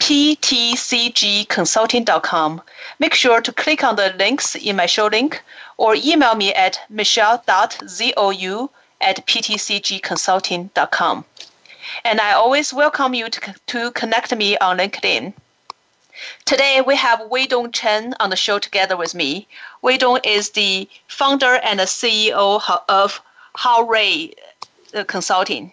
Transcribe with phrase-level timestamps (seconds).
[0.00, 2.62] ptcgconsulting.com.
[2.98, 5.42] Make sure to click on the links in my show link
[5.76, 11.24] or email me at michelle.zou at ptcgconsulting.com.
[12.04, 15.32] And I always welcome you to, to connect me on LinkedIn.
[16.44, 19.46] Today we have Weidong Chen on the show together with me.
[19.82, 23.22] Wei Dong is the founder and the CEO of
[23.64, 24.32] Rui
[24.94, 25.72] uh, Consulting.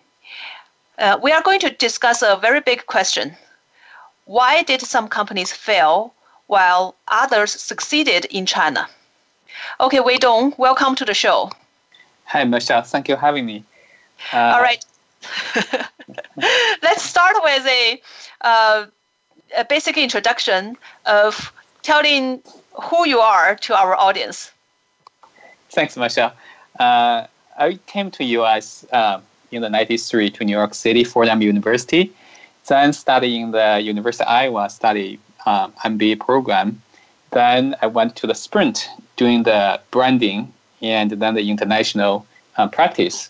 [0.99, 3.35] Uh, we are going to discuss a very big question
[4.25, 6.13] why did some companies fail
[6.47, 8.87] while others succeeded in China?
[9.79, 11.51] Okay, Wei Dong, welcome to the show.
[12.25, 12.81] Hi, Michelle.
[12.81, 13.63] Thank you for having me.
[14.33, 14.83] Uh, All right.
[16.81, 18.01] Let's start with a,
[18.41, 18.85] uh,
[19.57, 21.53] a basic introduction of
[21.83, 22.41] telling
[22.73, 24.51] who you are to our audience.
[25.69, 26.33] Thanks, Michelle.
[26.79, 32.13] Uh, I came to US uh, in the 93 to New York City, Fordham University
[32.67, 36.81] then studying the University of Iowa study um, MBA program.
[37.31, 42.25] Then I went to the Sprint doing the branding and then the international
[42.57, 43.29] uh, practice.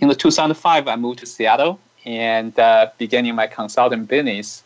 [0.00, 4.62] In the 2005, I moved to Seattle and uh, beginning my consulting business.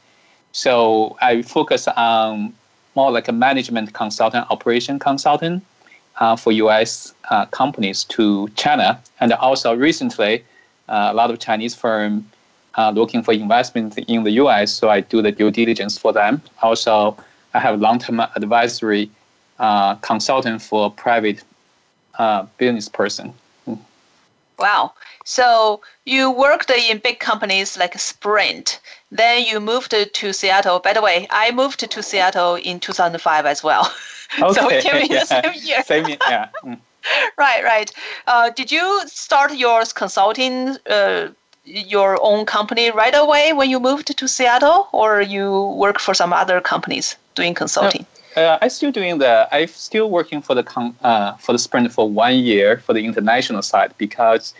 [0.53, 2.55] So I focus on
[2.95, 5.65] more like a management consultant, operation consultant
[6.21, 7.12] uh, for U.S.
[7.31, 10.45] Uh, companies to China, and also recently,
[10.89, 12.25] uh, a lot of Chinese firms
[12.77, 16.43] uh, looking for investment in the US, so I do the due diligence for them.
[16.62, 17.17] Also,
[17.55, 19.11] I have long-term advisory
[19.59, 21.43] uh, consultant for a private
[22.19, 23.33] uh, business person.
[24.59, 24.93] Wow.
[25.25, 28.81] So you worked in big companies like Sprint.
[29.11, 30.79] Then you moved to Seattle.
[30.79, 33.93] By the way, I moved to Seattle in 2005 as well.
[34.43, 34.61] Okay.
[34.61, 35.21] so we came in yeah.
[35.21, 35.83] the same year.
[35.87, 36.49] Same year, yeah.
[36.65, 36.79] Mm.
[37.39, 37.93] right, right.
[38.27, 41.29] Uh, did you start your consulting uh,
[41.65, 46.33] your own company right away when you moved to Seattle, or you work for some
[46.33, 48.07] other companies doing consulting?
[48.37, 49.49] Uh, I'm still doing the.
[49.53, 53.05] I'm still working for the con, uh, for the Sprint for one year for the
[53.05, 54.55] international side because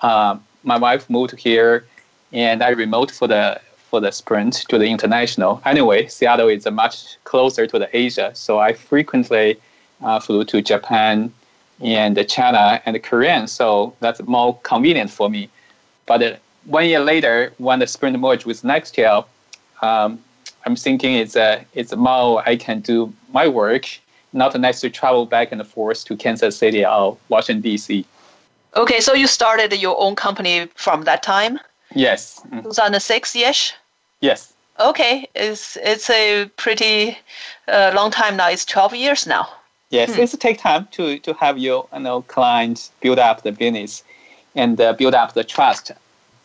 [0.00, 1.84] uh, my wife moved here,
[2.32, 5.60] and I remote for the for the Sprint to the international.
[5.64, 9.58] Anyway, Seattle is much closer to the Asia, so I frequently
[10.02, 11.32] uh, flew to Japan
[11.80, 13.46] and China and Korea.
[13.46, 15.48] So that's more convenient for me.
[16.06, 19.24] But one year later, when the Sprint merged with Nextel,
[19.82, 20.18] um,
[20.66, 23.86] I'm thinking it's a it's more I can do my work,
[24.32, 28.04] not necessarily travel back and forth to Kansas City or Washington D.C.
[28.76, 31.58] Okay, so you started your own company from that time.
[31.94, 32.40] Yes.
[32.50, 33.74] 2006 ish.
[34.20, 34.52] Yes.
[34.78, 37.16] Okay, it's it's a pretty
[37.66, 38.48] uh, long time now.
[38.48, 39.48] It's 12 years now.
[39.90, 40.20] Yes, hmm.
[40.20, 44.04] it's take time to to have your you know clients build up the business
[44.54, 45.92] and uh, build up the trust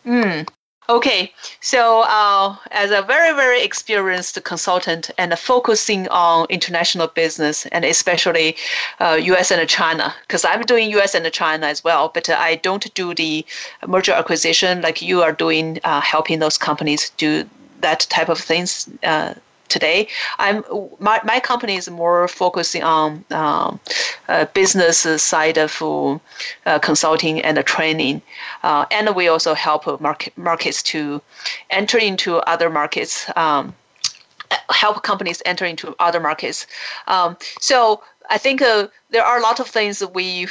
[0.06, 0.48] Mm.
[0.90, 1.32] Okay,
[1.62, 8.58] so uh, as a very, very experienced consultant and focusing on international business and especially
[9.00, 12.94] uh, US and China, because I'm doing US and China as well, but I don't
[12.96, 13.46] do the
[13.88, 17.46] merger acquisition like you are doing, uh, helping those companies do
[17.80, 19.36] that type of things uh,
[19.74, 20.08] today.
[20.46, 20.64] I'm
[21.00, 23.80] my, my company is more focusing on um,
[24.30, 24.98] uh, business
[25.32, 28.22] side of uh, consulting and training,
[28.64, 31.22] uh, and we also help market, markets to
[31.70, 33.14] enter into other markets.
[33.36, 33.74] Um,
[34.70, 36.68] help companies enter into other markets.
[37.08, 40.48] Um, so I think uh, there are a lot of things that we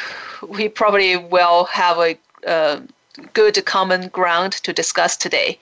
[0.56, 2.12] we probably will have a
[2.46, 2.80] uh,
[3.32, 5.58] good common ground to discuss today.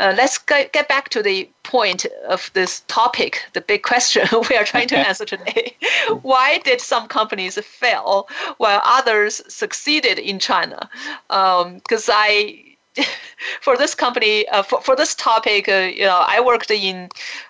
[0.00, 4.56] Uh, let's get get back to the point of this topic, the big question we
[4.56, 5.76] are trying to answer today.
[6.22, 8.26] Why did some companies fail
[8.56, 10.88] while others succeeded in China?
[11.28, 12.69] Because um, I
[13.60, 17.08] for this company, uh, for, for this topic, uh, you know, I worked in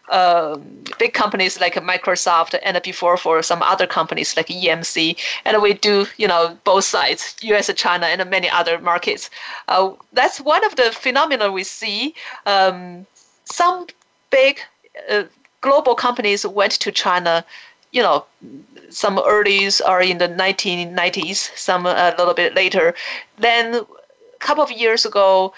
[0.08, 0.58] uh,
[0.98, 5.16] big companies like Microsoft and before for some other companies like EMC.
[5.44, 9.30] And we do, you know, both sides, US, China, and many other markets.
[9.68, 12.14] Uh, that's one of the phenomena we see.
[12.46, 13.06] Um,
[13.44, 13.86] some
[14.30, 14.60] big
[15.08, 15.24] uh,
[15.60, 17.44] global companies went to China
[17.92, 18.24] you know,
[18.88, 22.94] some earlys are in the 1990s, some a little bit later.
[23.38, 23.84] Then
[24.40, 25.52] couple of years ago,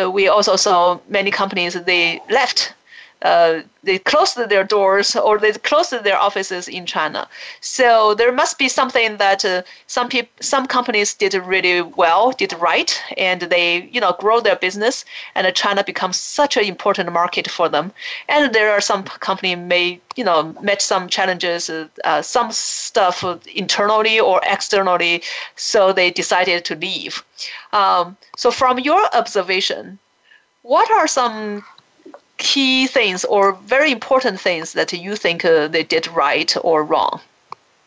[0.00, 2.74] uh, we also saw many companies they left
[3.22, 7.28] uh, they closed their doors or they closed their offices in China.
[7.60, 12.52] So there must be something that uh, some people, some companies did really well, did
[12.54, 15.04] right, and they you know grow their business,
[15.34, 17.92] and China becomes such an important market for them.
[18.28, 23.24] And there are some company may you know met some challenges, uh, uh some stuff
[23.54, 25.22] internally or externally,
[25.56, 27.24] so they decided to leave.
[27.72, 29.98] Um, so from your observation,
[30.62, 31.64] what are some
[32.38, 37.20] key things or very important things that you think uh, they did right or wrong?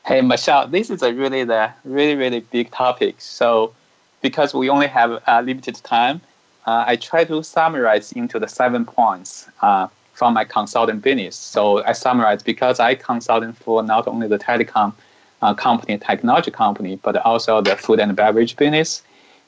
[0.06, 3.16] Hey, Michelle, this is a really the really really big topic.
[3.20, 3.74] So,
[4.22, 6.22] because we only have a limited time,
[6.66, 11.36] uh, I try to summarize into the seven points uh, from my consulting business.
[11.36, 14.94] So I summarize because I consulting for not only the telecom
[15.42, 19.02] uh, company, technology company, but also the food and beverage business,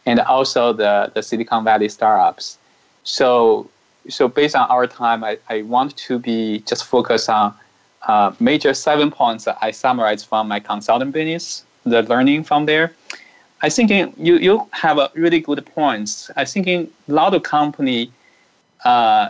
[0.05, 2.57] and also the the Silicon Valley startups.
[3.03, 3.69] So
[4.09, 7.53] so based on our time, I, I want to be just focus on
[8.07, 12.93] uh, major seven points that I summarized from my consulting business, the learning from there.
[13.61, 16.29] I think you you have a really good points.
[16.35, 18.11] I think a lot of company
[18.83, 19.29] uh,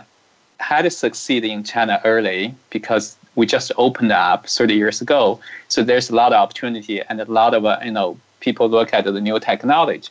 [0.58, 5.40] had succeeded in China early because we just opened up 30 years ago.
[5.68, 8.92] So there's a lot of opportunity and a lot of uh, you know people look
[8.92, 10.08] at the new technology.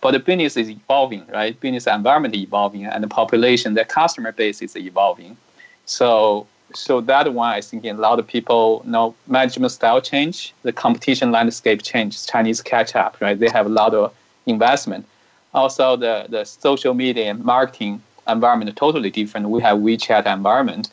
[0.00, 1.58] But the business is evolving, right?
[1.60, 5.36] Business environment evolving, and the population, the customer base is evolving.
[5.84, 10.72] So, so that one, I think, a lot of people know management style change, the
[10.72, 13.38] competition landscape change, Chinese catch up, right?
[13.38, 14.14] They have a lot of
[14.46, 15.04] investment.
[15.52, 19.48] Also, the the social media and marketing environment totally different.
[19.50, 20.90] We have WeChat environment,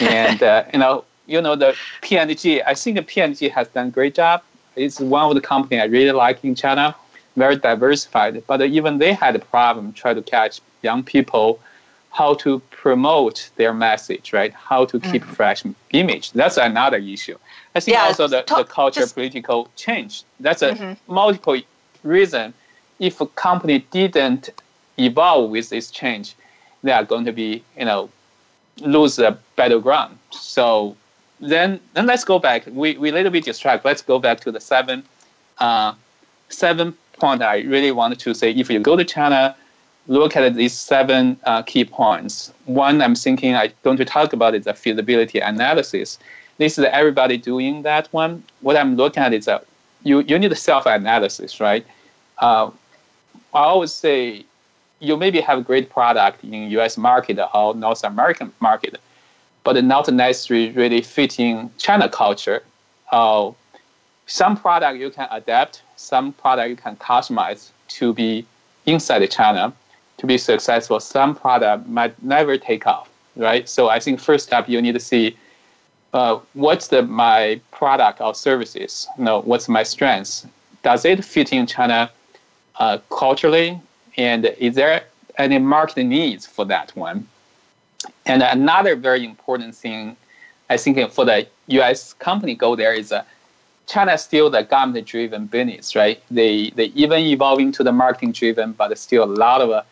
[0.00, 2.62] and uh, you know, you know the P&G.
[2.62, 4.42] I think the P&G has done a great job.
[4.76, 6.94] It's one of the company I really like in China
[7.36, 8.42] very diversified.
[8.46, 11.60] But even they had a problem trying to catch young people
[12.10, 14.52] how to promote their message, right?
[14.54, 15.32] How to keep mm-hmm.
[15.32, 16.32] fresh image.
[16.32, 17.36] That's another issue.
[17.74, 20.22] I think yeah, also the, talk, the culture just, political change.
[20.40, 21.12] That's a mm-hmm.
[21.12, 21.60] multiple
[22.02, 22.54] reason.
[22.98, 24.48] If a company didn't
[24.98, 26.34] evolve with this change,
[26.82, 28.08] they are going to be, you know,
[28.80, 30.18] lose the battleground.
[30.30, 30.96] So
[31.40, 32.64] then then let's go back.
[32.66, 33.86] We we a little bit distracted.
[33.86, 35.02] Let's go back to the seven
[35.58, 35.92] uh,
[36.48, 39.56] seven point I really wanted to say if you go to China,
[40.08, 42.52] look at these seven uh, key points.
[42.66, 46.18] One, I'm thinking I'm going to talk about is the feasibility analysis.
[46.58, 48.42] This is everybody doing that one.
[48.60, 49.66] What I'm looking at is that
[50.02, 51.84] you, you need self analysis, right?
[52.38, 52.70] Uh,
[53.52, 54.44] I always say
[55.00, 58.98] you maybe have a great product in US market or North American market,
[59.64, 62.62] but not necessarily really fitting China culture.
[63.10, 63.50] Uh,
[64.26, 68.46] some product you can adapt some product you can customize to be
[68.86, 69.72] inside China
[70.18, 71.00] to be successful.
[71.00, 73.68] Some product might never take off, right?
[73.68, 75.36] So I think first step you need to see
[76.14, 79.06] uh, what's the my product or services.
[79.18, 80.46] You know, what's my strengths?
[80.82, 82.10] Does it fit in China
[82.76, 83.80] uh, culturally?
[84.16, 85.04] And is there
[85.36, 87.28] any market needs for that one?
[88.24, 90.16] And another very important thing,
[90.70, 92.14] I think for the U.S.
[92.14, 93.24] company go there is uh,
[93.86, 96.20] China still the government-driven business, right?
[96.30, 99.82] They they even evolving to the marketing-driven, but still a lot of uh,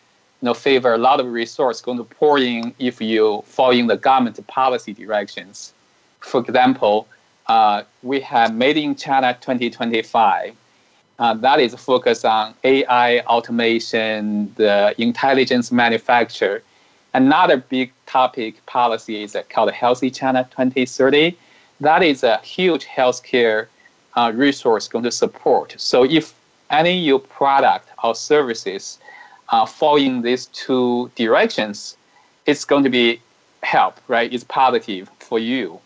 [0.41, 3.87] you know favor a lot of resource going to pour in if you follow in
[3.87, 5.73] the government policy directions.
[6.19, 7.07] For example,
[7.47, 10.55] uh, we have Made in China 2025.
[11.17, 16.61] Uh, that is focused on AI automation, the intelligence manufacture.
[17.13, 21.37] Another big topic policy is called Healthy China 2030.
[21.79, 23.67] That is a huge healthcare
[24.15, 25.75] uh, resource going to support.
[25.77, 26.33] So if
[26.69, 28.97] any your product or services
[29.49, 31.97] uh, fall in these two directions,
[32.45, 33.19] it's going to be
[33.63, 34.31] help, right?
[34.31, 35.79] It's positive for you.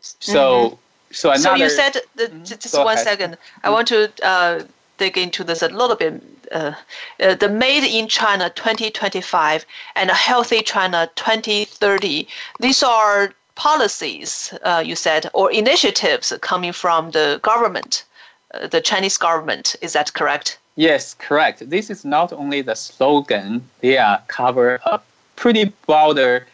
[0.00, 0.74] So, mm-hmm.
[1.12, 1.42] so another.
[1.42, 2.42] So you said the, mm-hmm.
[2.44, 3.04] just one ahead.
[3.04, 3.38] second.
[3.62, 4.64] I want to uh,
[4.98, 6.22] dig into this a little bit.
[6.52, 6.74] Uh,
[7.20, 9.64] uh, the Made in China 2025
[9.96, 12.28] and a Healthy China 2030.
[12.60, 18.04] These are policies, uh, you said, or initiatives coming from the government
[18.70, 19.76] the Chinese government.
[19.80, 20.58] Is that correct?
[20.76, 21.68] Yes, correct.
[21.70, 25.00] This is not only the slogan; they are cover a
[25.36, 26.46] pretty broader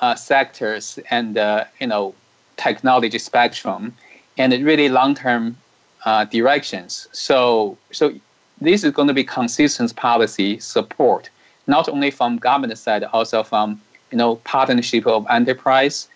[0.00, 2.14] uh, sectors and uh, you know
[2.56, 3.94] technology spectrum,
[4.38, 5.56] and really long-term
[6.04, 7.08] uh, directions.
[7.12, 8.14] So, so
[8.60, 11.30] this is going to be consistent policy support,
[11.66, 16.08] not only from government side, also from you know partnership of enterprise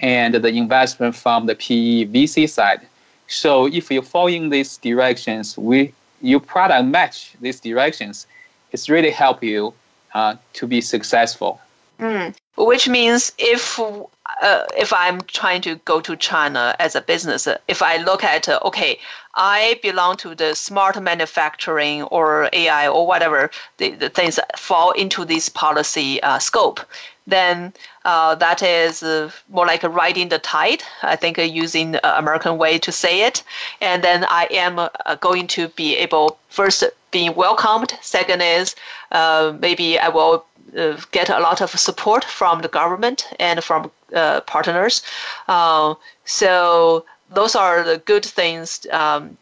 [0.00, 2.80] and the investment from the PE VC side.
[3.28, 8.26] So if you follow in these directions, we your product match these directions,
[8.72, 9.74] it's really help you
[10.14, 11.60] uh, to be successful.
[12.00, 12.34] Mm.
[12.56, 17.82] Which means if uh, if I'm trying to go to China as a business, if
[17.82, 18.98] I look at uh, okay,
[19.34, 24.90] I belong to the smart manufacturing or AI or whatever the, the things that fall
[24.92, 26.80] into this policy uh, scope,
[27.26, 27.72] then
[28.04, 30.82] uh, that is uh, more like riding the tide.
[31.02, 33.42] I think uh, using the American way to say it,
[33.80, 34.88] and then I am uh,
[35.20, 37.94] going to be able first being welcomed.
[38.00, 38.74] Second is
[39.10, 40.44] uh, maybe I will
[40.76, 45.02] uh, get a lot of support from the government and from uh, partners.
[45.48, 49.36] Uh, so those are the good things, um,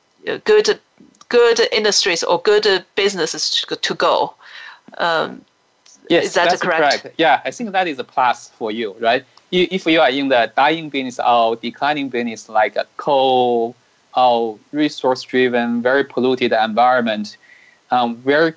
[0.44, 0.80] good
[1.28, 4.34] good industries or good businesses to, to go.
[4.98, 5.44] Um,
[6.08, 7.02] yes, is that that's correct?
[7.02, 7.14] correct?
[7.18, 9.24] Yeah, I think that is a plus for you, right?
[9.50, 13.76] If you are in the dying business or declining business like a coal
[14.16, 17.36] or resource-driven, very polluted environment,
[17.90, 18.56] um, where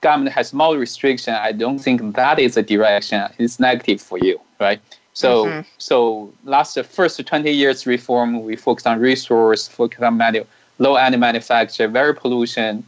[0.00, 3.26] government has more restriction, I don't think that is a direction.
[3.38, 4.80] It's negative for you, right?
[5.14, 5.60] So, mm-hmm.
[5.78, 10.44] so last first 20 years reform, we focused on resource, focused on manu-
[10.78, 12.86] low end manufacture, very pollution,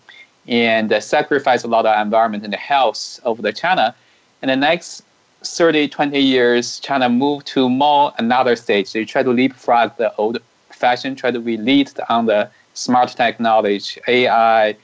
[0.49, 3.95] and uh, sacrifice a lot of environment and the health of the China.
[4.43, 5.03] And the next
[5.45, 8.93] 30, 20 years, China moved to more another stage.
[8.93, 10.39] They try to leapfrog the old
[10.71, 14.77] fashion, try to be lead on the smart technology, AI,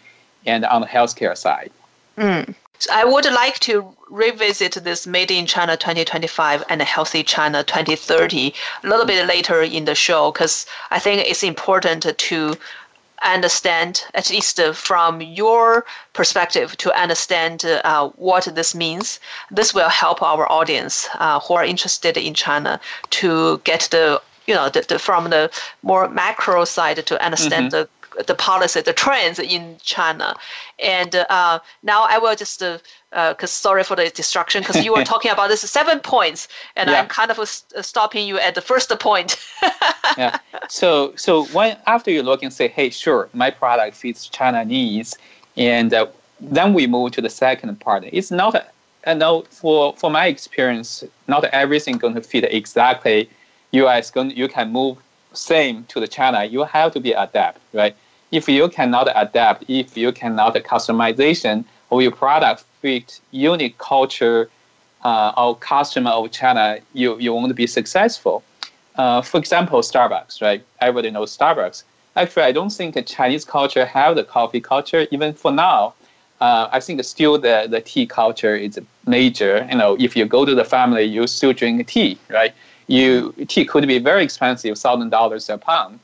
[0.46, 1.70] and on the healthcare side.
[2.16, 2.54] Mm.
[2.78, 8.52] So I would like to revisit this Made in China 2025 and Healthy China 2030
[8.82, 12.58] a little bit later in the show because I think it's important to
[13.24, 19.20] understand, at least from your perspective, to understand uh, what this means.
[19.50, 24.54] This will help our audience uh, who are interested in China to get the you
[24.54, 25.50] know the, the, from the
[25.82, 27.82] more macro side to understand mm-hmm.
[27.82, 27.88] the
[28.26, 30.34] the policy, the trends in China.
[30.78, 34.92] And uh, now I will just, because uh, uh sorry for the distraction, because you
[34.92, 37.00] were talking about this seven points, and yeah.
[37.00, 39.36] I'm kind of uh, stopping you at the first point.
[40.18, 40.38] yeah.
[40.68, 45.16] So, so when after you look and say, hey, sure, my product fits China needs,
[45.56, 46.06] and uh,
[46.40, 48.04] then we move to the second part.
[48.12, 48.72] It's not,
[49.06, 53.28] I know for for my experience, not everything going to fit exactly.
[53.72, 54.98] US going, you can move
[55.34, 57.96] same to the China, you have to be adapt, right?
[58.32, 64.50] If you cannot adapt, if you cannot customization of your product fit unique culture
[65.04, 68.42] uh, or customer of China, you, you won't be successful.
[68.96, 70.64] Uh, for example, Starbucks, right?
[70.80, 71.84] Everybody knows Starbucks.
[72.16, 75.06] Actually, I don't think Chinese culture have the coffee culture.
[75.12, 75.94] Even for now,
[76.40, 79.66] uh, I think still the, the tea culture is major.
[79.70, 82.52] You know, if you go to the family, you still drink tea, right?
[82.88, 85.98] you tea could be very expensive, thousand dollars a pound.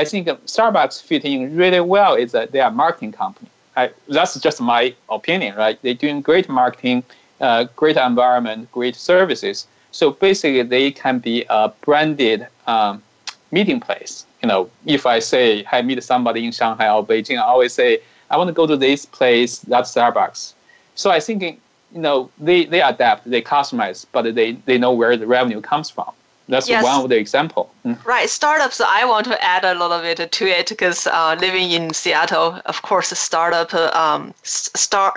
[0.00, 3.50] I think Starbucks fit in really well is that they are a marketing company.
[3.76, 5.76] I, that's just my opinion, right?
[5.82, 7.04] They're doing great marketing,
[7.40, 9.66] uh, great environment, great services.
[9.92, 13.02] So basically, they can be a branded um,
[13.50, 14.24] meeting place.
[14.42, 18.00] You know, if I say I meet somebody in Shanghai or Beijing, I always say
[18.30, 19.58] I want to go to this place.
[19.58, 20.54] That's Starbucks.
[20.94, 25.18] So I think you know they, they adapt, they customize, but they, they know where
[25.18, 26.10] the revenue comes from.
[26.50, 26.82] That's yes.
[26.82, 27.70] one of the example.
[27.86, 28.04] Mm.
[28.04, 28.80] Right, startups.
[28.80, 32.82] I want to add a little bit to it because uh, living in Seattle, of
[32.82, 35.14] course, startup um, Star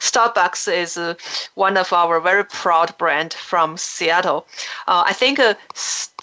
[0.00, 1.14] Starbucks is uh,
[1.54, 4.44] one of our very proud brand from Seattle.
[4.88, 5.54] Uh, I think uh,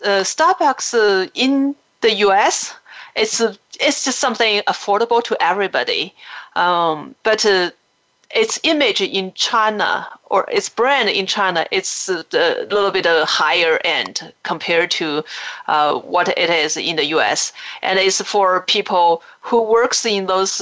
[0.04, 2.76] uh, Starbucks uh, in the U.S.
[3.16, 3.40] it's
[3.80, 6.14] it's just something affordable to everybody.
[6.58, 7.46] Um, but
[8.34, 12.24] its image in China or its brand in China, it's a
[12.70, 15.24] little bit a higher end compared to
[15.68, 17.52] uh, what it is in the U.S.
[17.82, 20.62] And it's for people who works in those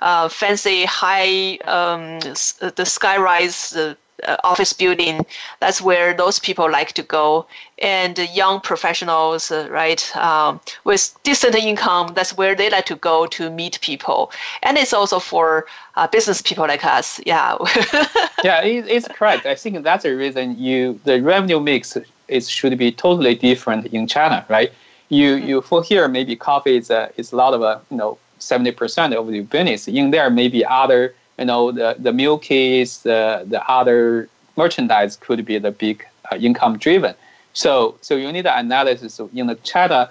[0.00, 5.24] uh, fancy high um, the skyrise uh, office building.
[5.60, 7.46] That's where those people like to go.
[7.78, 13.26] And young professionals, uh, right, um, with decent income, that's where they like to go
[13.26, 14.32] to meet people.
[14.62, 17.20] And it's also for uh, business people like us.
[17.26, 17.56] Yeah.
[18.44, 19.46] yeah, it, it's correct.
[19.46, 21.96] I think that's the reason you the revenue mix
[22.28, 24.72] is should be totally different in China, right?
[25.08, 25.48] You mm-hmm.
[25.48, 29.14] you for here maybe coffee is a is a lot of a you know 70%
[29.14, 29.88] of your business.
[29.88, 35.58] In there, maybe other, you know, the, the milkies, the, the other merchandise could be
[35.58, 37.14] the big uh, income driven.
[37.52, 40.10] So, so you need the analysis in the China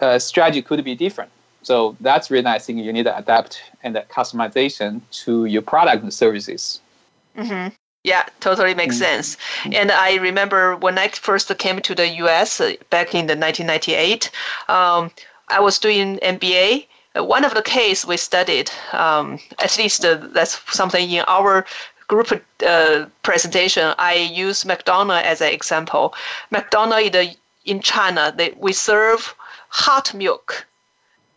[0.00, 1.30] uh, strategy could be different.
[1.62, 6.12] So that's really I think you need to adapt and customization to your product and
[6.12, 6.80] services.
[7.36, 7.74] Mm-hmm.
[8.04, 9.22] Yeah, totally makes mm-hmm.
[9.22, 9.36] sense.
[9.72, 12.60] And I remember when I first came to the U.S.
[12.60, 14.30] Uh, back in the 1998,
[14.68, 15.10] um,
[15.48, 16.86] I was doing MBA.
[17.16, 21.64] Uh, one of the case we studied, um, at least uh, that's something in our
[22.08, 23.94] group uh, presentation.
[23.98, 26.14] I use McDonald as an example.
[26.50, 29.34] McDonald in, the, in China, they, we serve
[29.68, 30.66] hot milk,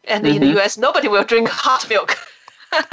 [0.05, 0.36] and mm-hmm.
[0.36, 0.57] in the mm-hmm.
[0.57, 0.77] U.S.
[0.77, 2.17] nobody will drink hot milk.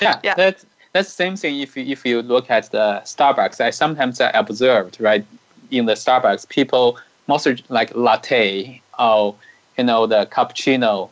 [0.00, 3.60] yeah, yeah, that's that's the same thing if you, if you look at the Starbucks.
[3.60, 5.24] I sometimes I observed right
[5.70, 9.34] in the Starbucks people mostly like latte or
[9.78, 11.08] you know the cappuccino.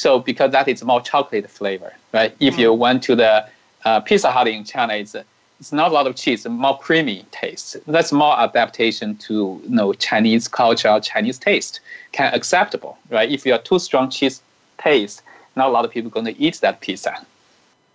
[0.00, 2.34] So because that is more chocolate flavor, right?
[2.40, 3.46] If mm you went to the
[3.84, 5.14] uh, Pizza Hut in China, it's
[5.60, 7.76] it's not a lot of cheese, more creamy taste.
[7.86, 11.80] That's more adaptation to you know Chinese culture, Chinese taste,
[12.12, 13.30] can acceptable, right?
[13.30, 14.40] If you are too strong cheese
[14.78, 15.20] taste,
[15.54, 17.14] not a lot of people going to eat that pizza.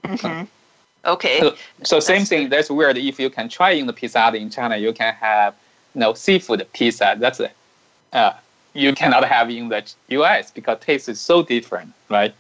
[0.04, 0.44] Mm-hmm.
[1.06, 1.40] Okay.
[1.40, 2.50] So, so same That's thing.
[2.50, 2.98] That's weird.
[3.00, 5.56] If you can try in the Pizza Hut in China, you can have
[5.96, 7.16] you know seafood pizza.
[7.18, 7.50] That's a,
[8.14, 8.34] uh,
[8.75, 10.51] you cannot have in the U.S.
[10.51, 12.34] because taste is so different, right?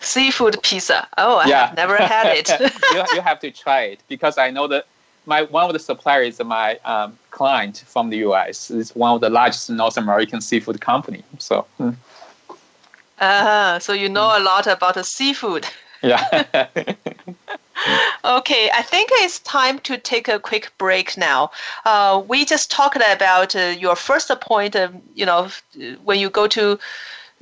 [0.00, 1.06] Seafood pizza.
[1.18, 1.66] Oh, I yeah.
[1.66, 2.48] have never had it.
[2.92, 4.86] you, you have to try it because I know that
[5.26, 9.20] my one of the suppliers, is my um, client from the U.S., is one of
[9.20, 11.22] the largest North American seafood company.
[11.38, 11.66] So.
[13.18, 15.66] Uh, so you know a lot about the seafood.
[16.02, 16.66] Yeah.
[18.24, 21.50] okay, I think it's time to take a quick break now.
[21.84, 25.48] Uh, we just talked about uh, your first point, of, you know,
[26.04, 26.78] when you go to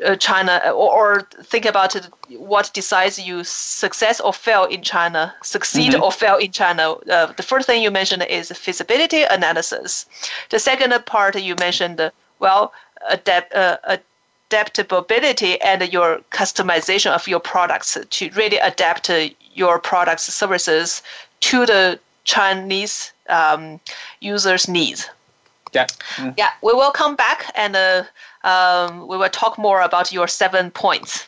[0.04, 1.97] uh, China or, or, think about
[2.30, 6.02] what decides you success or fail in China, succeed mm-hmm.
[6.02, 6.92] or fail in China.
[6.92, 10.07] Uh, the first thing you mentioned is feasibility analysis.
[10.50, 12.73] The second part you mentioned, well,
[13.09, 13.78] adapt, uh,
[14.50, 19.11] adaptability and your customization of your products to really adapt
[19.59, 21.03] your products services
[21.40, 23.81] to the Chinese um,
[24.21, 25.09] users' needs.
[25.75, 25.87] Yeah.
[26.16, 26.35] Mm.
[26.38, 28.05] Yeah, we will come back and uh,
[28.44, 31.27] um, we will talk more about your seven points.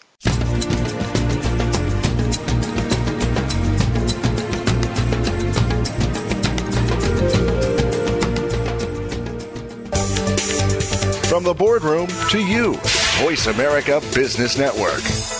[11.28, 12.74] From the boardroom to you,
[13.22, 15.39] Voice America Business Network.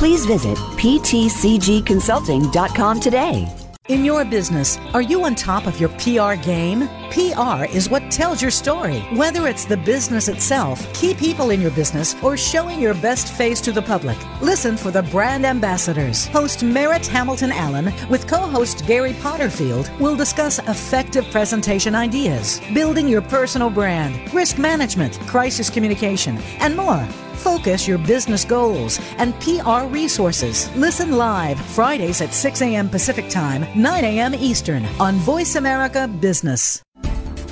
[0.00, 3.46] Please visit ptcgconsulting.com today.
[3.88, 6.88] In your business, are you on top of your PR game?
[7.10, 9.00] PR is what tells your story.
[9.12, 13.60] Whether it's the business itself, key people in your business, or showing your best face
[13.60, 14.16] to the public.
[14.40, 16.28] Listen for the brand ambassadors.
[16.28, 23.06] Host Merritt Hamilton Allen with co host Gary Potterfield will discuss effective presentation ideas, building
[23.06, 27.06] your personal brand, risk management, crisis communication, and more.
[27.40, 30.68] Focus your business goals and PR resources.
[30.76, 32.88] Listen live Fridays at 6 a.m.
[32.88, 34.34] Pacific Time, 9 a.m.
[34.34, 36.82] Eastern on Voice America Business.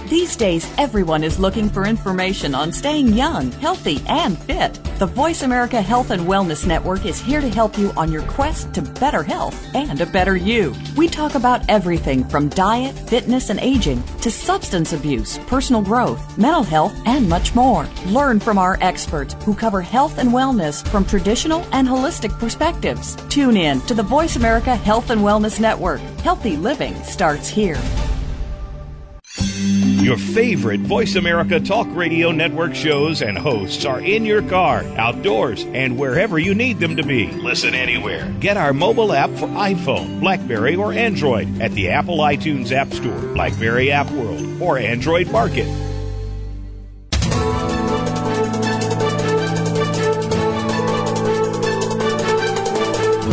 [0.09, 4.81] These days, everyone is looking for information on staying young, healthy, and fit.
[4.99, 8.73] The Voice America Health and Wellness Network is here to help you on your quest
[8.73, 10.75] to better health and a better you.
[10.97, 16.62] We talk about everything from diet, fitness, and aging to substance abuse, personal growth, mental
[16.62, 17.87] health, and much more.
[18.07, 23.14] Learn from our experts who cover health and wellness from traditional and holistic perspectives.
[23.29, 26.01] Tune in to the Voice America Health and Wellness Network.
[26.23, 27.79] Healthy living starts here.
[30.00, 35.64] Your favorite Voice America Talk Radio Network shows and hosts are in your car, outdoors,
[35.74, 37.26] and wherever you need them to be.
[37.32, 38.32] Listen anywhere.
[38.38, 43.34] Get our mobile app for iPhone, Blackberry, or Android at the Apple iTunes App Store,
[43.34, 45.66] Blackberry App World, or Android Market.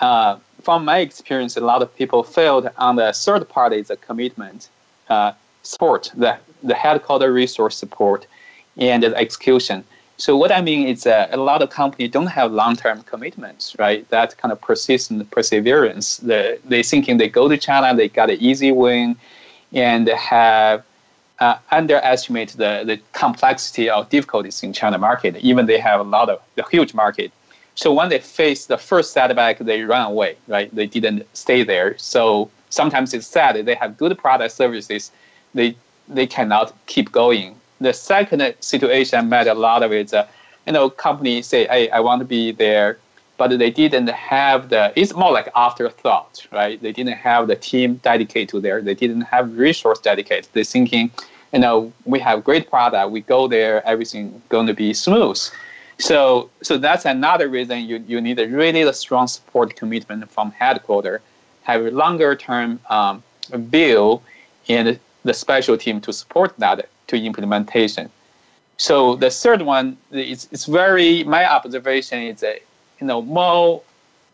[0.00, 3.96] Uh, from my experience, a lot of people failed on the third part is a
[3.96, 4.68] commitment
[5.12, 5.30] uh,
[5.74, 6.32] support, the,
[6.70, 8.20] the headquarter resource support,
[8.88, 9.78] and the execution.
[10.24, 14.00] So what I mean is that a lot of companies don't have long-term commitments, right?
[14.16, 16.06] That kind of persistent perseverance.
[16.30, 16.40] The,
[16.72, 19.08] they thinking they go to China, they got an easy win,
[19.86, 20.78] and they have
[21.42, 26.28] uh, underestimate the, the complexity of difficulties in China market, even they have a lot
[26.32, 27.30] of the huge market.
[27.74, 30.68] So when they face the first setback, they run away, right?
[30.78, 31.90] They didn't stay there.
[32.14, 35.12] So sometimes it's sad they have good product services,
[35.54, 35.76] they
[36.08, 37.54] they cannot keep going.
[37.80, 40.26] The second situation I met a lot of is, uh,
[40.66, 42.98] you know, companies say, hey, I want to be there,
[43.36, 44.92] but they didn't have the.
[44.96, 46.80] It's more like afterthought, right?
[46.80, 48.80] They didn't have the team dedicated to there.
[48.80, 50.48] They didn't have resource dedicated.
[50.52, 51.10] They're thinking,
[51.52, 53.10] you know, we have great product.
[53.10, 55.38] We go there, everything going to be smooth.
[55.98, 61.20] So, so that's another reason you, you need a really strong support commitment from headquarters
[61.62, 64.20] have a longer term um, view
[64.68, 68.10] and the special team to support that to implementation.
[68.76, 72.60] So the third one is it's very my observation is a
[73.00, 73.82] you know more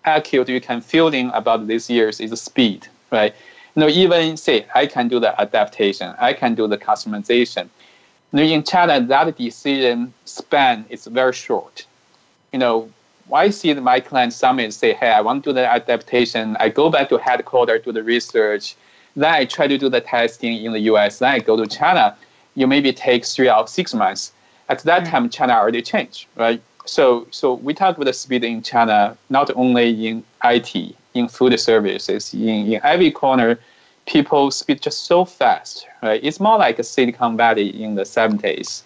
[0.05, 3.35] accurate you can feeling about these years is speed, right?
[3.75, 7.69] You know, even say I can do the adaptation, I can do the customization.
[8.33, 11.87] You know, in China, that decision span is very short.
[12.53, 12.91] You know,
[13.33, 16.57] I see my client summit say, hey, I want to do the adaptation.
[16.59, 18.77] I go back to headquarters, do the research.
[19.17, 21.19] Then I try to do the testing in the US.
[21.19, 22.17] Then I go to China.
[22.55, 24.33] You maybe take three or six months.
[24.69, 25.11] At that mm-hmm.
[25.11, 26.61] time, China already changed, right?
[26.85, 31.59] So, so we talk about the speed in China, not only in IT, in food
[31.61, 33.59] services, in, in every corner,
[34.07, 36.21] people speak just so fast, right?
[36.23, 38.83] It's more like a Silicon Valley in the 70s.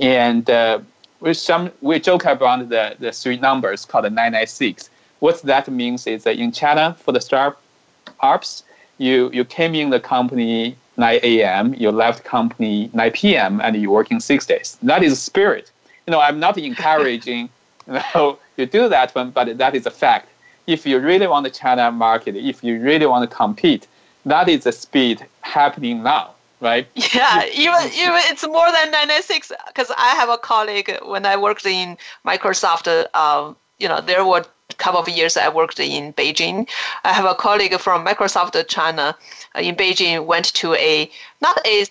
[0.00, 0.80] And uh,
[1.26, 4.90] we some we joke about the, the three numbers called 996.
[5.18, 8.62] What that means is that in China, for the startups,
[8.98, 13.90] you you came in the company 9 a.m., you left company 9 p.m., and you're
[13.90, 14.78] working six days.
[14.82, 15.70] That is spirit.
[16.06, 17.50] You know, I'm not encouraging
[17.88, 20.28] you know you do that one, but that is a fact.
[20.68, 23.88] If you really want the China market, if you really want to compete,
[24.24, 26.86] that is the speed happening now right?
[27.14, 31.66] Yeah, even even it's more than 996 because I have a colleague when I worked
[31.66, 32.86] in Microsoft.
[33.14, 36.68] Uh, you know, there were a couple of years I worked in Beijing.
[37.04, 39.16] I have a colleague from Microsoft China
[39.54, 41.86] uh, in Beijing went to a not a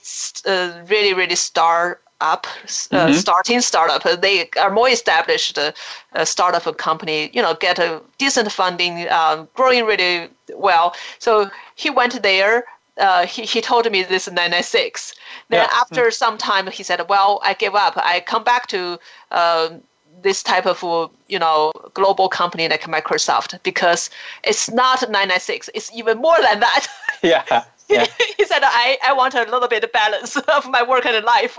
[0.45, 3.13] uh, really really star up, uh, mm-hmm.
[3.13, 4.03] starting startup.
[4.21, 5.73] They are more established uh,
[6.23, 7.29] startup company.
[7.33, 10.95] You know, get a decent funding, um, growing really well.
[11.19, 12.65] So he went there
[12.97, 15.15] uh, he, he told me this in 96.
[15.49, 15.77] Then yeah.
[15.79, 17.93] after some time, he said, well, I give up.
[17.97, 18.99] I come back to
[19.31, 19.69] uh,
[20.21, 24.09] this type of, you know, global company like Microsoft because
[24.43, 25.69] it's not 996.
[25.73, 26.87] It's even more than that.
[27.23, 27.63] Yeah.
[27.87, 28.07] Yeah.
[28.35, 31.55] he said, I, I want a little bit of balance of my work and life.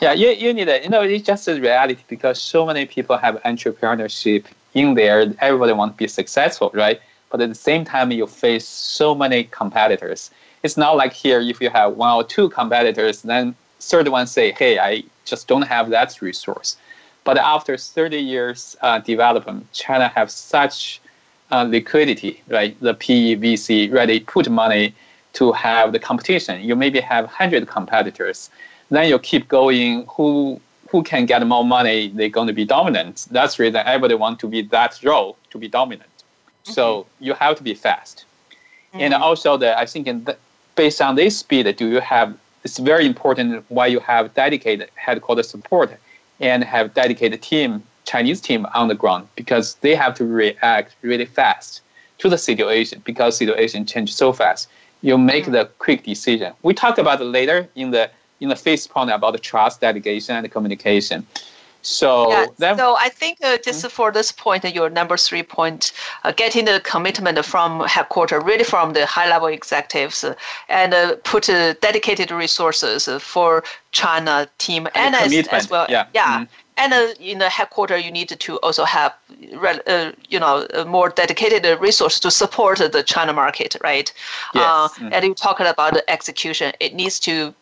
[0.00, 0.82] yeah, you, you need it.
[0.82, 5.32] You know, it's just a reality because so many people have entrepreneurship in there.
[5.40, 7.00] Everybody wants to be successful, right?
[7.30, 11.60] But at the same time, you face so many competitors It's not like here if
[11.60, 15.90] you have one or two competitors, then third one say, hey, I just don't have
[15.90, 16.76] that resource.
[17.24, 21.00] But after 30 years uh, development, China have such
[21.50, 22.78] uh, liquidity, right?
[22.80, 24.94] The PE, VC ready put money
[25.34, 26.62] to have the competition.
[26.62, 28.50] You maybe have 100 competitors.
[28.90, 30.06] Then you keep going.
[30.16, 32.08] Who who can get more money?
[32.08, 33.26] They're going to be dominant.
[33.30, 36.08] That's the reason everybody want to be that role to be dominant.
[36.08, 36.72] Mm-hmm.
[36.72, 38.24] So you have to be fast.
[38.88, 39.00] Mm-hmm.
[39.00, 40.36] And also, the, I think in the,
[40.78, 42.28] based on this speed, do you have?
[42.64, 45.90] It's very important why you have dedicated headquarters support
[46.40, 51.26] and have dedicated team Chinese team on the ground because they have to react really
[51.26, 51.82] fast
[52.18, 54.68] to the situation because situation changes so fast.
[55.02, 55.52] You make mm-hmm.
[55.52, 56.52] the quick decision.
[56.62, 58.04] We talk about it later in the
[58.40, 61.26] in the first point about the trust, delegation, and communication.
[61.82, 63.88] So, yeah, then, so I think uh, just mm-hmm.
[63.88, 65.92] for this point, uh, your number three point,
[66.24, 70.34] uh, getting the commitment from headquarters, really from the high level executives, uh,
[70.68, 73.62] and uh, put uh, dedicated resources for
[73.92, 75.86] China team and, and as, as, well.
[75.88, 76.06] Yeah.
[76.14, 76.40] yeah.
[76.40, 76.44] Mm-hmm.
[76.80, 79.12] And in the headquarters, you need to also have,
[80.28, 84.12] you know, more dedicated resources to support the China market, right?
[84.54, 84.64] Yes.
[84.64, 85.08] Mm-hmm.
[85.12, 87.52] And you talking about the execution, it needs to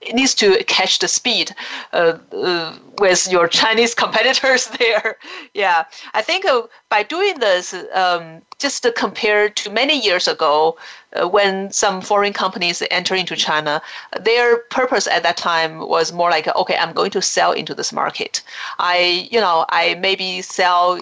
[0.00, 1.54] it needs to catch the speed
[1.92, 5.16] uh, uh, with your Chinese competitors there.
[5.54, 10.76] yeah, I think uh, by doing this, um, just to compare to many years ago,
[11.14, 13.82] uh, when some foreign companies enter into China,
[14.20, 17.92] their purpose at that time was more like, okay, I'm going to sell into this
[17.92, 18.42] market.
[18.78, 21.00] I, you know, I maybe sell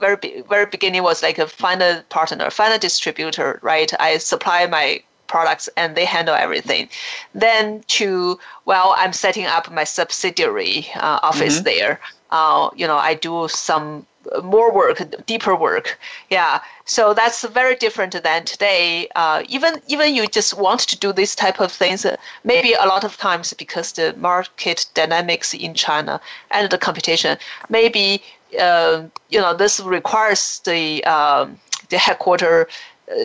[0.00, 3.92] very very beginning was like a find a partner, find a distributor, right?
[4.00, 6.88] I supply my products and they handle everything.
[7.34, 11.64] Then to well, I'm setting up my subsidiary uh, office mm-hmm.
[11.64, 12.00] there.
[12.30, 14.06] Uh, you know, I do some
[14.42, 15.98] more work, deeper work.
[16.30, 19.08] Yeah, so that's very different than today.
[19.14, 22.86] Uh, even even you just want to do this type of things, uh, maybe a
[22.86, 28.22] lot of times because the market dynamics in China and the competition, maybe
[28.60, 31.58] uh, you know this requires the um,
[31.90, 32.68] the headquarter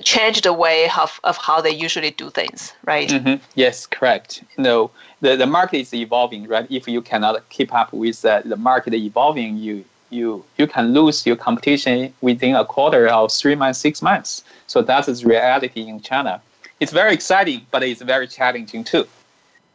[0.04, 3.10] change the way of, of how they usually do things, right?
[3.10, 3.44] Mm-hmm.
[3.56, 4.44] Yes, correct.
[4.58, 6.68] You know, the, the market is evolving, right?
[6.70, 11.26] If you cannot keep up with uh, the market evolving, you you you can lose
[11.26, 14.44] your competition within a quarter of three months, six months.
[14.68, 16.42] So that is reality in China.
[16.80, 19.08] It's very exciting, but it's very challenging too.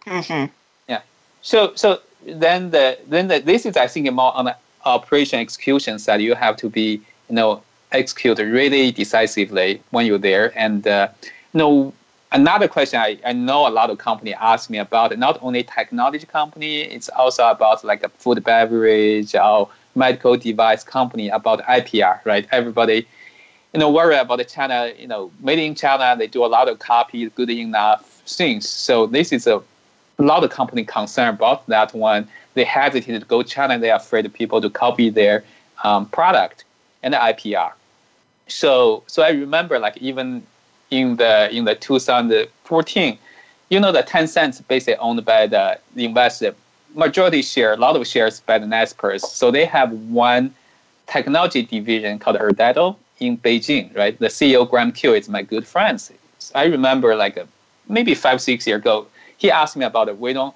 [0.06, 0.52] Mm-hmm.
[0.88, 1.02] Yeah.
[1.42, 5.98] So so then the then the, this is I think more on the operation execution
[5.98, 6.20] side.
[6.20, 7.62] You have to be you know
[7.94, 10.52] execute really decisively when you're there.
[10.58, 11.92] And uh, you know,
[12.32, 16.26] another question I, I know a lot of company ask me about not only technology
[16.26, 22.46] company, it's also about like a food beverage or medical device company about IPR, right?
[22.50, 23.06] Everybody,
[23.72, 26.80] you know, worry about China, you know, made in China, they do a lot of
[26.80, 28.68] copy, good enough things.
[28.68, 29.62] So this is a,
[30.16, 32.28] lot of company concerned about that one.
[32.54, 33.80] They hesitate to go China.
[33.80, 35.42] They're afraid people to copy their
[35.82, 36.64] um, product
[37.02, 37.72] and the IPR
[38.46, 40.42] so so I remember like even
[40.90, 43.18] in the in the 2014,
[43.70, 46.54] you know the Tencent basically owned by the, investor
[46.94, 49.20] majority share, a lot of shares by the Naspers.
[49.20, 50.54] So they have one
[51.06, 54.18] technology division called Erdato in Beijing, right?
[54.18, 56.00] The CEO Graham Q is my good friend.
[56.54, 57.38] I remember like
[57.88, 60.18] maybe five six years ago, he asked me about it.
[60.18, 60.54] We don't,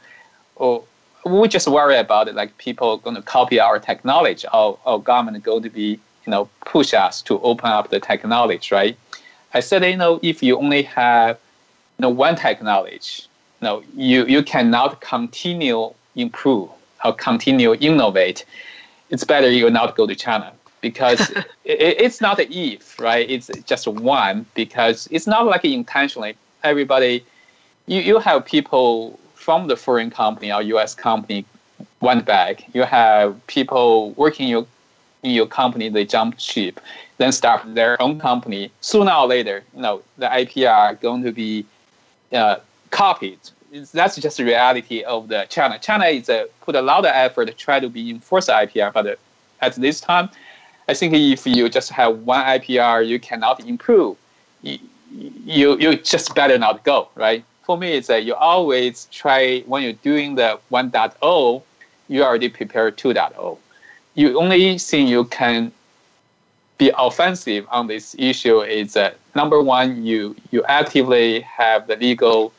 [0.59, 0.85] oh,
[1.25, 5.43] we just worry about it, like people going to copy our technology, or, or government
[5.43, 8.99] going to be you know, push us to open up the technology, right?
[9.55, 11.39] I said, you know, if you only have,
[11.97, 13.23] you know, one technology,
[13.63, 16.69] you know, you, you cannot continue improve
[17.03, 18.45] or continue innovate.
[19.09, 21.31] It's better you not go to China because
[21.65, 23.29] it, it's not an if, right?
[23.29, 26.37] It's just one because it's not like intentionally.
[26.63, 27.25] Everybody,
[27.87, 30.95] you, you have people from the foreign company or U.S.
[30.95, 31.47] company
[32.03, 32.65] went back.
[32.75, 34.67] You have people working in your
[35.23, 36.81] in your company, they jump ship,
[37.17, 38.71] then start their own company.
[38.81, 41.67] Sooner or later, you know, the IPR are going to be
[42.33, 42.57] uh,
[42.91, 43.39] copied.
[43.73, 45.79] It's, that's just the reality of the China.
[45.79, 49.07] China is uh, put a lot of effort to try to be enforce IPR, but
[49.07, 49.15] uh,
[49.61, 50.31] at this time,
[50.89, 54.17] I think if you just have one IPR, you cannot improve.
[54.63, 54.79] You,
[55.11, 57.45] you, you just better not go, right?
[57.65, 61.63] For me, it's that you always try, when you're doing the 1.0,
[62.09, 63.59] you already prepare 2.0
[64.19, 65.71] you only thing you can
[66.77, 72.53] be offensive on this issue is that number one, you you actively have the legal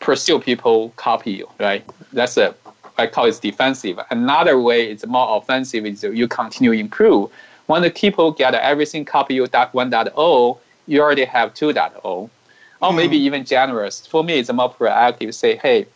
[0.00, 1.84] pursue people copy you, right?
[2.14, 2.54] That's a
[2.96, 4.00] I call it defensive.
[4.10, 7.30] Another way it's more offensive is you continue improve.
[7.66, 11.72] When the people get everything copy you dot one dot o, you already have two
[11.74, 12.30] dot o.
[12.80, 13.26] or maybe Hmm.
[13.26, 14.06] even generous.
[14.06, 15.34] For me, it's more proactive.
[15.34, 15.86] Say, hey,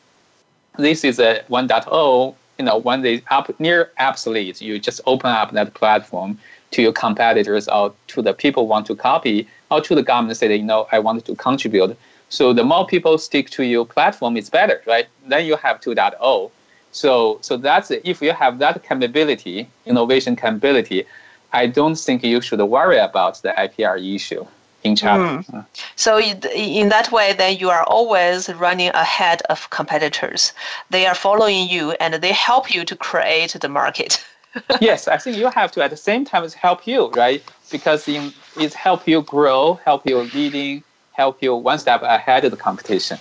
[0.78, 2.34] this is a 1.0.
[2.58, 6.38] You know, when they up near obsolete, you just open up that platform
[6.70, 10.54] to your competitors or to the people want to copy or to the government say,
[10.54, 11.96] you know, I want to contribute.
[12.28, 15.06] So the more people stick to your platform, it's better, right?
[15.26, 16.50] Then you have 2.0.
[16.92, 21.04] So, so that's if you have that capability, innovation capability,
[21.52, 24.46] I don't think you should worry about the IPR issue
[24.86, 25.42] in China.
[25.42, 25.66] Mm.
[25.96, 30.52] So in that way, then you are always running ahead of competitors.
[30.90, 34.24] They are following you and they help you to create the market.
[34.80, 37.42] yes, I think you have to at the same time help you, right?
[37.70, 42.50] Because in, it help you grow, help you leading, help you one step ahead of
[42.50, 43.18] the competition.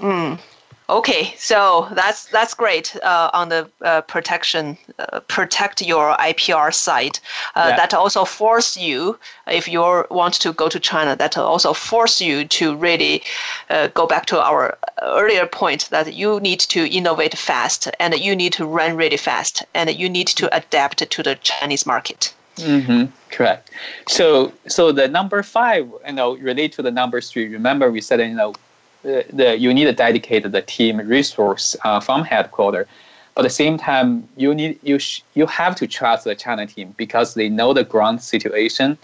[0.00, 0.38] Mm.
[0.90, 7.20] Okay, so that's that's great uh, on the uh, protection, uh, protect your IPR side.
[7.54, 7.76] Uh, Yeah.
[7.76, 12.44] That also force you, if you want to go to China, that also force you
[12.58, 13.22] to really
[13.68, 18.34] uh, go back to our earlier point that you need to innovate fast and you
[18.34, 22.34] need to run really fast and you need to adapt to the Chinese market.
[22.56, 23.04] Mm-hmm.
[23.30, 23.70] Correct.
[24.08, 27.46] So, so the number five, you know, relate to the number three.
[27.48, 28.54] Remember, we said, you know,
[29.02, 32.86] the, the you need to dedicate the team resource uh, from headquarters.
[33.34, 36.66] But at the same time, you need you sh- you have to trust the China
[36.66, 38.98] team because they know the ground situation,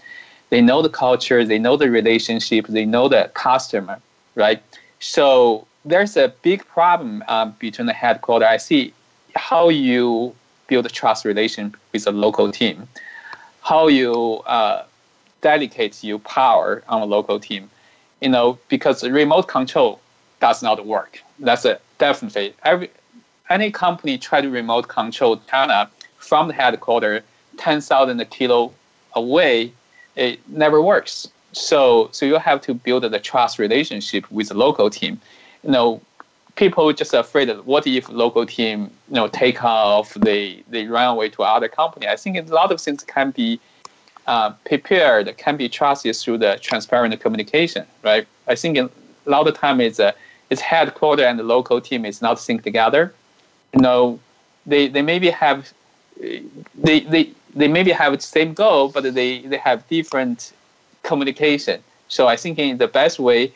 [0.49, 3.99] they know the culture, they know the relationship, they know the customer,
[4.35, 4.61] right?
[4.99, 8.47] So there's a big problem um, between the headquarters.
[8.49, 8.93] I see
[9.35, 10.35] how you
[10.67, 12.87] build a trust relation with the local team
[13.67, 14.83] how you uh,
[15.41, 17.69] delegate your power on a local team.
[18.21, 19.99] You know, because remote control
[20.39, 21.21] does not work.
[21.39, 22.89] That's a definitely every
[23.49, 27.23] any company try to remote control China from the headquarters
[27.57, 28.73] ten thousand kilo
[29.13, 29.71] away,
[30.15, 31.27] it never works.
[31.51, 35.19] So so you have to build the trust relationship with the local team.
[35.63, 36.01] You know,
[36.57, 41.29] people just afraid what if local team you know take off they they run away
[41.29, 43.59] to other company i think a lot of things can be
[44.27, 48.27] uh, prepared can be trusted through the transparent communication right?
[48.47, 48.89] I think a
[49.25, 50.13] lot of time it's a
[50.49, 53.13] it's headquarter and the local team is not synced together.
[53.73, 54.19] You know
[54.65, 55.71] they they maybe have
[56.75, 60.53] they they they maybe have the same goal but they they have different
[61.03, 61.81] communication.
[62.09, 63.51] So i think in the best way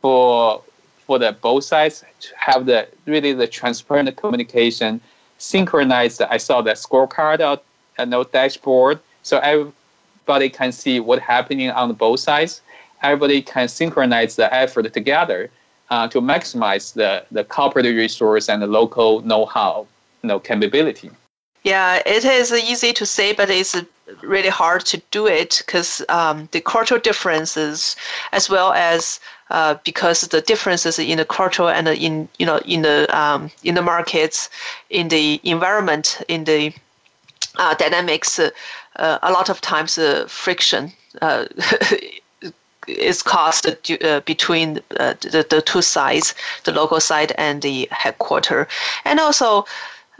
[0.00, 0.62] for
[1.06, 5.00] for the both sides to have the really the transparent communication,
[5.38, 6.22] synchronized.
[6.22, 7.64] I saw the scorecard out
[7.98, 9.38] and no dashboard, so
[10.24, 12.62] everybody can see what's happening on both sides.
[13.02, 15.50] Everybody can synchronize the effort together
[15.90, 19.86] uh, to maximize the the corporate resource and the local know-how,
[20.22, 21.10] you know, capability.
[21.62, 23.76] Yeah, it is easy to say, but it's
[24.22, 27.96] really hard to do it because um, the cultural differences,
[28.32, 32.80] as well as uh, because the differences in the culture and in you know in
[32.82, 34.48] the um, in the markets,
[34.88, 36.72] in the environment, in the
[37.56, 38.50] uh, dynamics, uh,
[38.96, 41.46] a lot of times uh, friction uh,
[42.86, 43.66] is caused
[44.02, 48.68] uh, between uh, the, the two sides, the local side and the headquarter,
[49.04, 49.64] and also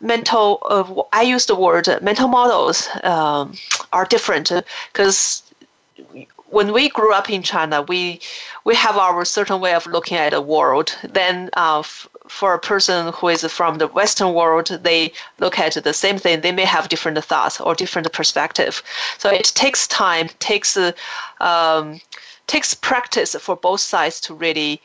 [0.01, 3.55] mental uh, i use the word mental models um,
[3.92, 4.51] are different
[4.92, 5.44] because
[6.55, 8.21] when we grew up in china we
[8.64, 12.59] we have our certain way of looking at the world then uh, f- for a
[12.59, 16.64] person who is from the western world they look at the same thing they may
[16.64, 18.83] have different thoughts or different perspective
[19.19, 20.93] so it takes time takes uh,
[21.40, 22.01] um,
[22.47, 24.81] takes practice for both sides to really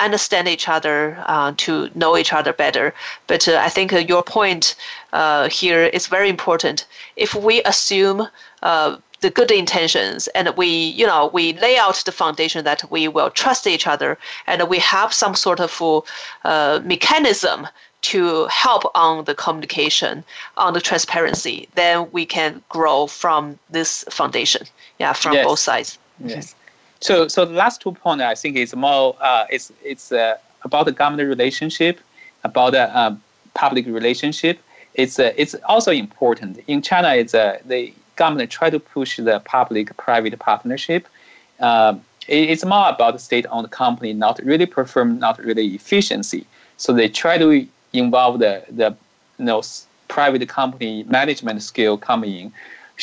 [0.00, 2.94] understand each other, uh, to know each other better.
[3.26, 4.74] But uh, I think uh, your point
[5.12, 6.86] uh, here is very important.
[7.16, 8.26] If we assume
[8.62, 13.08] uh, the good intentions and we, you know, we lay out the foundation that we
[13.08, 16.04] will trust each other and we have some sort of
[16.44, 17.68] uh, mechanism
[18.02, 20.24] to help on the communication,
[20.56, 24.66] on the transparency, then we can grow from this foundation.
[24.98, 25.46] Yeah, from Yes.
[25.46, 25.98] both sides.
[26.24, 26.54] Yes.
[27.00, 30.84] So, so the last two points I think is more uh, it's it's uh, about
[30.86, 32.00] the government relationship,
[32.44, 33.16] about the uh,
[33.54, 34.58] public relationship.
[34.94, 37.14] It's uh, it's also important in China.
[37.14, 41.02] It's uh, the government try to push the public-private partnership.
[41.68, 41.92] Uh,
[42.36, 46.42] it- it's more about the state-owned company not really perform not really efficiency.
[46.82, 47.48] So they try to
[48.02, 48.88] involve the the
[49.38, 49.60] you know
[50.16, 52.46] private company management skill coming in.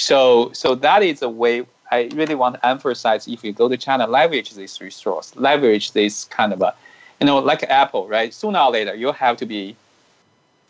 [0.09, 0.19] So
[0.61, 1.55] so that is a way
[1.97, 6.13] I really want to emphasize if you go to China, leverage this resource, leverage this
[6.37, 6.71] kind of a,
[7.19, 8.31] you know, like Apple, right?
[8.41, 9.63] Sooner or later, you have to be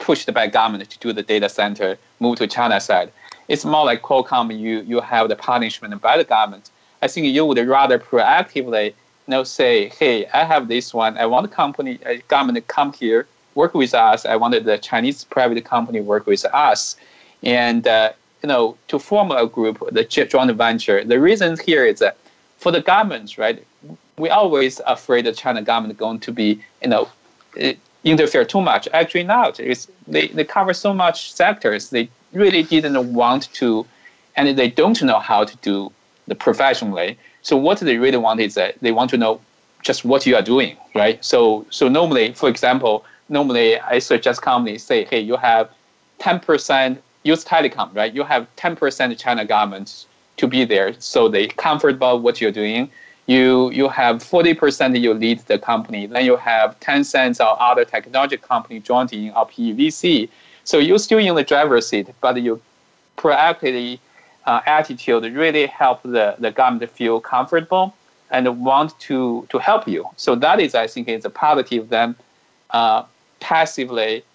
[0.06, 1.90] pushed by government to do the data center,
[2.24, 3.10] move to China side.
[3.48, 6.70] It's more like Qualcomm, you, you have the punishment by the government.
[7.02, 8.88] I think you would rather proactively
[9.28, 11.18] you know, say, hey, I have this one.
[11.18, 14.26] I want a company, a government to come here, work with us.
[14.26, 16.96] I wanted the Chinese private company work with us.
[17.44, 21.04] And, uh, you know, to form a group, the joint venture.
[21.04, 22.18] The reason here is that
[22.58, 23.64] for the government, right,
[24.18, 27.10] we always afraid the China government going to be, you know,
[28.04, 28.88] interfere too much.
[28.94, 29.60] Actually, not.
[29.60, 31.90] It's, they, they cover so much sectors.
[31.90, 33.86] They really didn't want to,
[34.36, 35.92] and they don't know how to do
[36.28, 37.18] the professionally.
[37.42, 39.40] So what they really want is that they want to know
[39.82, 41.24] just what you are doing, right?
[41.24, 45.70] So so normally, for example, normally I suggest companies say, hey, you have
[46.20, 48.14] 10% use telecom, right?
[48.14, 50.06] You have 10% China government
[50.38, 52.90] to be there, so they comfortable what you're doing.
[53.28, 56.06] You you have 40% you lead the company.
[56.06, 60.30] Then you have Tencent or other technology company joining or PVC.
[60.68, 62.60] So you're still in the driver's seat, but your
[63.18, 64.00] proactive
[64.46, 67.96] uh, attitude really help the, the government feel comfortable
[68.32, 70.06] and want to, to help you.
[70.18, 72.16] So that is, I think, is a positive than
[72.72, 73.04] uh,
[73.40, 74.26] passively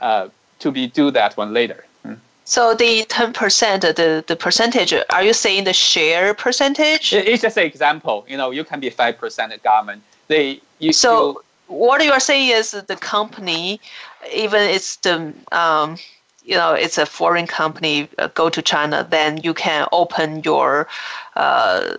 [0.00, 0.28] uh,
[0.58, 1.84] to be do that one later.
[2.04, 2.18] Mm.
[2.44, 7.12] So the 10%, the, the percentage, are you saying the share percentage?
[7.12, 8.26] It's just an example.
[8.28, 10.02] You know, you can be 5% government.
[10.26, 13.80] They, you, so what you are saying is the company,
[14.32, 15.96] even it's the um,
[16.44, 20.88] you know it's a foreign company uh, go to China, then you can open your
[21.34, 21.96] uh,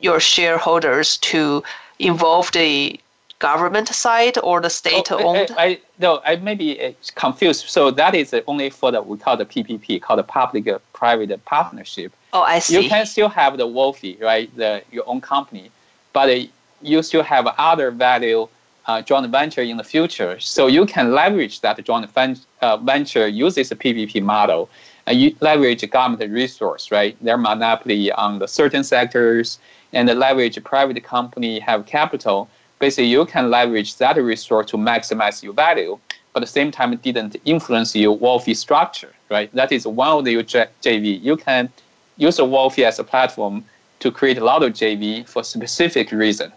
[0.00, 1.62] your shareholders to
[1.98, 2.98] involve the
[3.38, 5.50] government side or the state owned?
[5.50, 7.68] Oh, I, I, no, I may be uh, confused.
[7.68, 12.12] So that is only for the we call the PPP, called the public-private partnership.
[12.32, 12.82] Oh, I see.
[12.82, 14.48] You can still have the WOFE, right?
[14.56, 15.70] The your own company,
[16.12, 16.26] but
[16.80, 18.48] you still have other value
[18.86, 20.38] uh, joint venture in the future.
[20.40, 22.08] So you can leverage that joint
[22.60, 24.68] uh, venture uses a PPP model.
[25.06, 27.16] And you leverage government resource, right?
[27.24, 29.58] Their monopoly on the certain sectors
[29.92, 32.48] and the leverage private company have capital.
[32.78, 35.98] Basically, you can leverage that resource to maximize your value,
[36.32, 39.52] but at the same time, it didn't influence your WOFE structure, right?
[39.54, 41.22] That is one of the JV.
[41.22, 41.68] You can
[42.16, 43.64] use a WOFE as a platform
[44.00, 46.52] to create a lot of JV for specific reason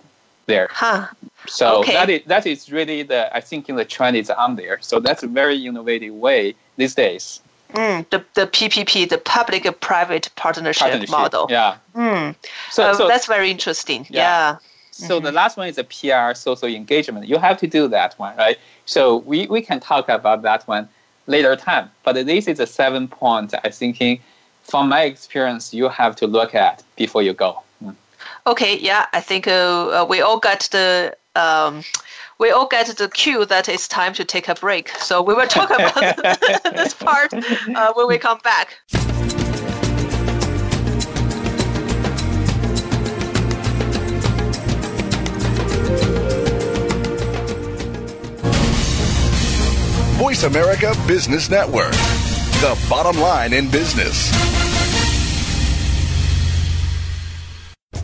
[0.45, 0.67] there.
[0.71, 1.07] Huh.
[1.47, 1.93] So okay.
[1.93, 4.77] that is that is really the I think in the trend is on there.
[4.81, 7.41] So that's a very innovative way these days.
[7.73, 11.47] Mm, the the PPP, the public-private partnership, partnership, model.
[11.49, 11.77] Yeah.
[11.95, 12.35] Mm.
[12.71, 14.05] So, uh, so, that's very interesting.
[14.09, 14.21] Yeah.
[14.21, 14.57] yeah.
[14.91, 15.25] So mm-hmm.
[15.25, 17.27] the last one is the PR social engagement.
[17.27, 18.57] You have to do that one, right?
[18.85, 20.87] So we, we can talk about that one
[21.27, 21.91] later time.
[22.03, 24.21] But this is a seven point I thinking
[24.63, 27.61] from my experience you have to look at before you go.
[28.47, 31.83] Okay, yeah, I think uh, uh, we all got the um,
[32.39, 34.89] we all get the cue that it's time to take a break.
[34.89, 36.17] So we will talk about
[36.75, 38.79] this part uh, when we come back.
[50.17, 54.64] Voice America Business Network, the bottom line in business.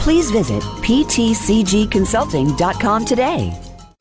[0.00, 3.52] Please visit ptcgconsulting.com today.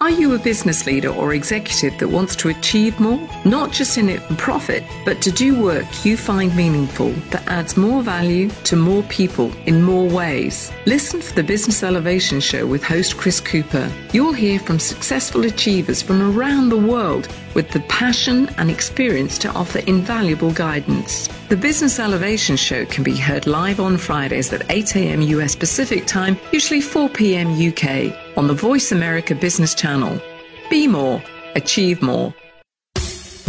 [0.02, 3.20] Are you a business leader or executive that wants to achieve more?
[3.44, 7.76] Not just in it for profit, but to do work you find meaningful that adds
[7.76, 10.72] more value to more people in more ways.
[10.86, 13.92] Listen for the Business Elevation Show with host Chris Cooper.
[14.14, 19.52] You'll hear from successful achievers from around the world with the passion and experience to
[19.52, 21.28] offer invaluable guidance.
[21.50, 25.22] The Business Elevation Show can be heard live on Fridays at 8 a.m.
[25.24, 27.48] US Pacific Time, usually 4 p.m.
[27.54, 30.22] UK, on the Voice America Business Channel.
[30.70, 31.24] Be more,
[31.56, 32.36] achieve more.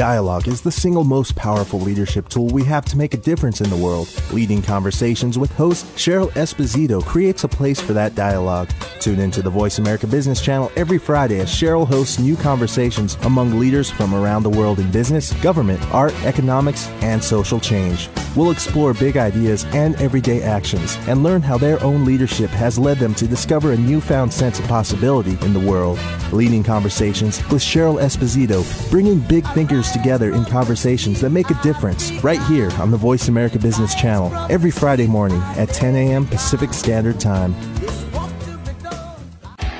[0.00, 3.68] Dialogue is the single most powerful leadership tool we have to make a difference in
[3.68, 4.08] the world.
[4.32, 8.70] Leading Conversations with host Cheryl Esposito creates a place for that dialogue.
[8.98, 13.60] Tune into the Voice America Business Channel every Friday as Cheryl hosts new conversations among
[13.60, 18.08] leaders from around the world in business, government, art, economics, and social change.
[18.36, 22.98] We'll explore big ideas and everyday actions and learn how their own leadership has led
[22.98, 25.98] them to discover a newfound sense of possibility in the world.
[26.32, 32.12] Leading Conversations with Cheryl Esposito, bringing big thinkers together in conversations that make a difference
[32.24, 36.26] right here on the Voice America Business Channel every Friday morning at 10 a.m.
[36.26, 37.52] Pacific Standard Time.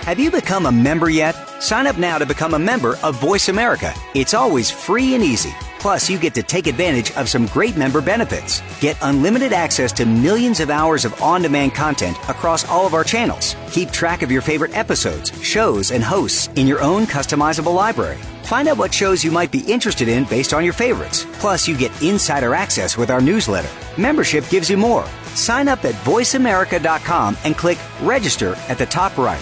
[0.05, 1.35] Have you become a member yet?
[1.63, 3.95] Sign up now to become a member of Voice America.
[4.15, 5.55] It's always free and easy.
[5.79, 8.63] Plus, you get to take advantage of some great member benefits.
[8.81, 13.05] Get unlimited access to millions of hours of on demand content across all of our
[13.05, 13.57] channels.
[13.71, 18.19] Keep track of your favorite episodes, shows, and hosts in your own customizable library.
[18.51, 21.25] Find out what shows you might be interested in based on your favorites.
[21.35, 23.69] Plus, you get insider access with our newsletter.
[23.97, 25.07] Membership gives you more.
[25.37, 29.39] Sign up at voiceamerica.com and click register at the top right.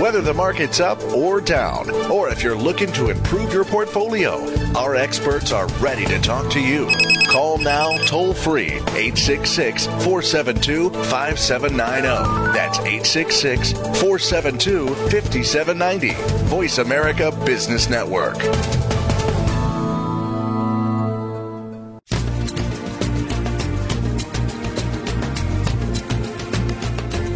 [0.00, 4.42] Whether the market's up or down, or if you're looking to improve your portfolio,
[4.74, 6.88] our experts are ready to talk to you.
[7.38, 12.52] Call now toll free 866 472 5790.
[12.52, 16.14] That's 866 472 5790.
[16.46, 18.34] Voice America Business Network.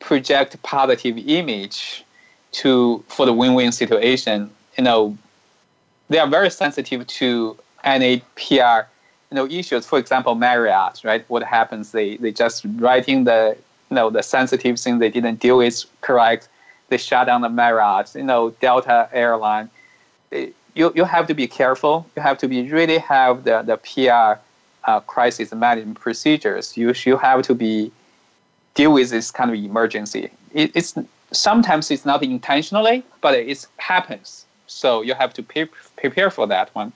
[0.00, 2.04] project positive image
[2.52, 4.50] to for the win-win situation.
[4.78, 5.16] You know,
[6.08, 8.88] they are very sensitive to any PR
[9.30, 9.86] you know issues.
[9.86, 11.24] For example, Marriott, right?
[11.28, 11.92] What happens?
[11.92, 13.56] They they just writing the
[13.90, 16.48] you know the sensitive thing they didn't deal with correct.
[16.88, 18.14] They shut down the Marriott.
[18.14, 19.70] You know, Delta airline.
[20.30, 22.06] You you have to be careful.
[22.16, 24.40] You have to be really have the the PR
[24.84, 26.76] uh, crisis management procedures.
[26.76, 27.90] You you have to be
[28.74, 30.30] deal with this kind of emergency.
[30.52, 30.94] It, it's
[31.32, 34.46] sometimes it's not intentionally, but it happens.
[34.66, 36.92] So you have to pre- prepare for that one.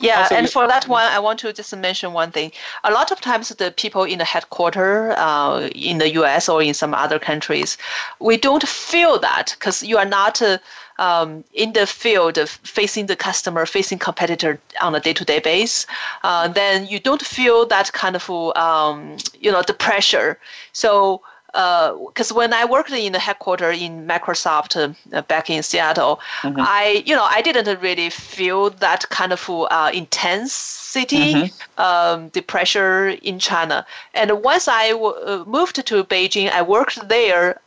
[0.00, 2.52] Yeah, also, and for that one, I want to just mention one thing.
[2.84, 6.48] A lot of times, the people in the headquarters uh, in the U.S.
[6.48, 7.76] or in some other countries,
[8.20, 10.58] we don't feel that because you are not uh,
[10.98, 15.86] um, in the field of facing the customer, facing competitor on a day-to-day basis.
[16.22, 20.38] Uh, then you don't feel that kind of um, you know the pressure.
[20.72, 21.22] So
[21.58, 24.76] because uh, when I worked in the headquarters in Microsoft
[25.12, 26.60] uh, back in Seattle, mm-hmm.
[26.60, 31.80] I you know I didn't really feel that kind of uh, intensity, mm-hmm.
[31.80, 33.84] um, the pressure in China.
[34.14, 37.60] And once I w- uh, moved to Beijing, I worked there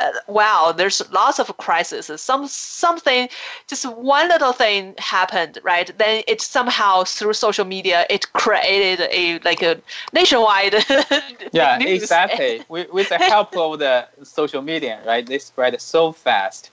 [0.00, 2.10] uh, wow, there's lots of crises.
[2.20, 3.28] Some something,
[3.66, 5.90] just one little thing happened, right?
[5.98, 9.80] Then it somehow through social media it created a like a
[10.12, 10.74] nationwide.
[11.52, 12.62] yeah, exactly.
[12.68, 15.26] with, with the help of the social media, right?
[15.26, 16.70] They spread so fast.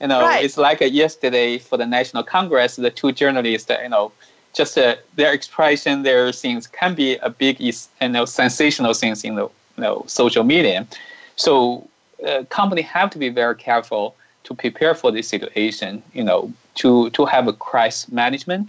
[0.00, 0.44] You know, right.
[0.44, 4.12] it's like yesterday for the National Congress, the two journalists, you know,
[4.54, 9.34] just uh, their expression, their things can be a big, you know, sensational things in
[9.34, 10.86] the you know social media.
[11.36, 11.88] So
[12.26, 14.14] uh, company have to be very careful
[14.44, 16.02] to prepare for this situation.
[16.12, 18.68] You know, to to have a crisis management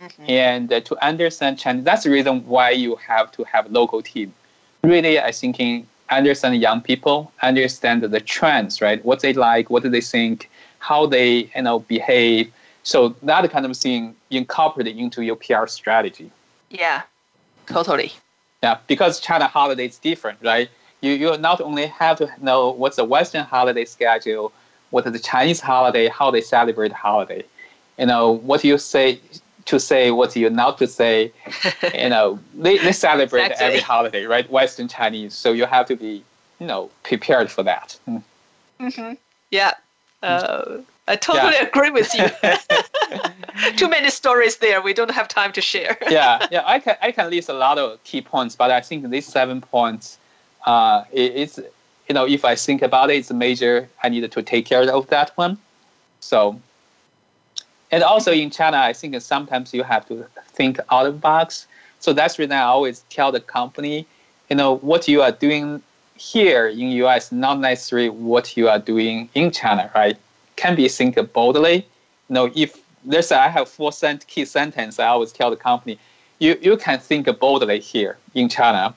[0.00, 0.24] mm-hmm.
[0.28, 1.82] and uh, to understand China.
[1.82, 4.32] That's the reason why you have to have local team.
[4.82, 9.04] Really, I think in understand young people, understand the trends, right?
[9.04, 12.52] What they like, what do they think, how they you know behave.
[12.82, 16.30] So that kind of thing incorporated into your PR strategy.
[16.70, 17.02] Yeah,
[17.66, 18.12] totally.
[18.62, 20.68] Yeah, because China holiday is different, right?
[21.00, 24.52] You, you not only have to know what's the Western holiday schedule,
[24.90, 27.44] what is the Chinese holiday, how they celebrate holiday,
[27.98, 29.20] you know, what you say
[29.66, 31.32] to say, what you not to say,
[31.94, 33.66] you know, they, they celebrate exactly.
[33.66, 34.50] every holiday, right?
[34.50, 35.34] Western Chinese.
[35.34, 36.24] So you have to be,
[36.58, 37.98] you know, prepared for that.
[38.08, 38.22] Mm.
[38.80, 39.14] Mm-hmm.
[39.50, 39.74] Yeah.
[40.22, 40.78] Uh,
[41.08, 41.66] I totally yeah.
[41.66, 42.26] agree with you.
[43.76, 44.80] too many stories there.
[44.80, 45.96] We don't have time to share.
[46.08, 46.62] yeah, yeah.
[46.64, 49.60] I can I can list a lot of key points, but I think these seven
[49.60, 50.18] points,
[50.66, 51.58] uh, it, it's
[52.08, 53.88] you know, if I think about it, it's a major.
[54.02, 55.58] I need to take care of that one.
[56.18, 56.60] So,
[57.92, 61.68] and also in China, I think sometimes you have to think out of box.
[62.00, 64.06] So that's reason I always tell the company,
[64.48, 65.82] you know, what you are doing
[66.16, 70.16] here in US, not necessarily what you are doing in China, right?
[70.56, 71.76] Can be think boldly.
[72.28, 73.92] You know, if there's I have four
[74.26, 75.98] key sentence, I always tell the company,
[76.40, 78.94] you, you can think boldly here in China.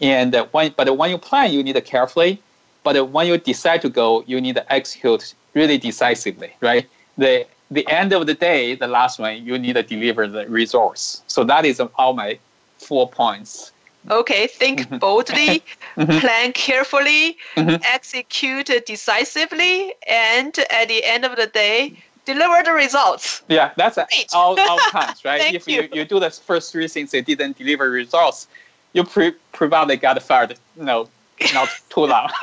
[0.00, 2.40] And when, but when you plan, you need to carefully.
[2.82, 6.88] But when you decide to go, you need to execute really decisively, right?
[7.18, 11.22] The the end of the day, the last one, you need to deliver the resource.
[11.28, 12.38] So that is all my
[12.78, 13.72] four points.
[14.10, 14.98] Okay, think mm-hmm.
[14.98, 15.62] boldly,
[15.96, 16.18] mm-hmm.
[16.18, 17.82] plan carefully, mm-hmm.
[17.84, 21.94] execute decisively, and at the end of the day,
[22.24, 23.42] deliver the results.
[23.48, 23.98] Yeah, that's
[24.32, 25.54] all, all times, right?
[25.54, 25.82] if you.
[25.82, 25.88] you.
[25.92, 28.48] You, do the first three things, they didn't deliver results,
[28.92, 31.08] you pre- probably got fired, No,
[31.54, 32.30] not too long.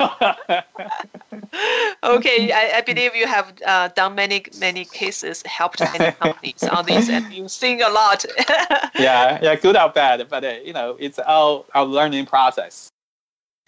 [2.02, 6.86] okay, I, I, believe you have uh, done many many cases, helped many companies on
[6.86, 8.24] this, and you sing a lot.
[8.98, 12.88] yeah, yeah, good or bad, but uh, you know, it's all our learning process.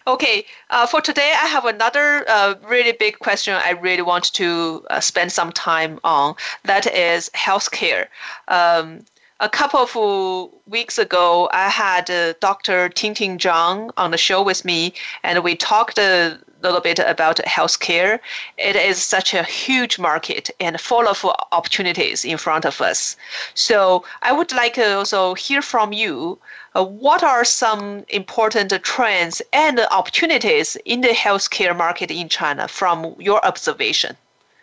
[0.07, 4.83] Okay, uh, for today, I have another uh, really big question I really want to
[4.89, 6.35] uh, spend some time on.
[6.63, 8.07] That is healthcare.
[8.47, 9.05] Um,
[9.41, 12.89] a couple of weeks ago, I had uh, Dr.
[12.89, 17.37] Ting Ting Zhang on the show with me, and we talked a little bit about
[17.37, 18.19] healthcare.
[18.59, 23.17] It is such a huge market and full of opportunities in front of us.
[23.55, 26.37] So I would like to also hear from you.
[26.75, 33.15] Uh, what are some important trends and opportunities in the healthcare market in China from
[33.17, 34.15] your observation?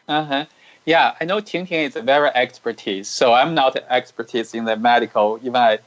[0.06, 0.46] Uh-huh.
[0.88, 3.08] Yeah, I know Ting Ting is a very expertise.
[3.10, 5.38] So I'm not expertise in the medical.
[5.42, 5.80] Even I,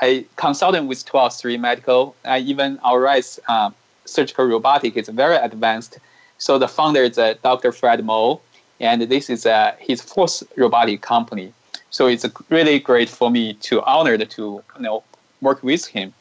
[0.00, 2.14] I consulted with 123 Medical.
[2.24, 3.04] I even our
[3.48, 3.74] um,
[4.04, 5.98] surgical robotic is very advanced.
[6.38, 7.72] So the founder is uh, Dr.
[7.72, 8.42] Fred Moll,
[8.78, 11.52] and this is uh, his fourth robotic company.
[11.90, 15.02] So it's really great for me to honored to you know
[15.40, 16.14] work with him.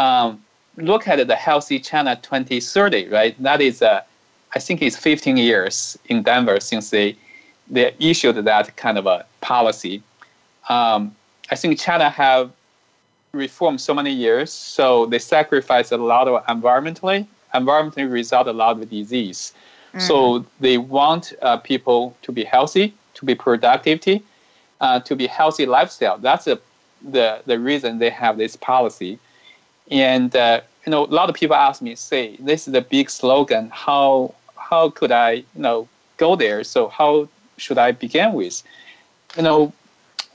[0.00, 0.42] Um,
[0.76, 3.40] look at the Healthy China 2030, right?
[3.40, 4.02] That is, uh,
[4.56, 7.16] I think it's 15 years in Denver since they
[7.70, 10.02] they issued that kind of a policy.
[10.68, 11.14] Um,
[11.50, 12.50] I think China have
[13.32, 17.26] reformed so many years, so they sacrifice a lot of environmentally.
[17.54, 19.52] Environmentally result a lot of disease.
[19.94, 20.02] Mm.
[20.02, 24.22] So they want uh, people to be healthy, to be productivity,
[24.80, 26.18] uh, to be healthy lifestyle.
[26.18, 26.58] That's a,
[27.02, 29.18] the the reason they have this policy.
[29.90, 33.10] And uh, you know, a lot of people ask me, say, this is the big
[33.10, 33.70] slogan.
[33.72, 36.62] How how could I you know go there?
[36.62, 37.28] So how
[37.60, 38.62] should I begin with?
[39.36, 39.72] You know,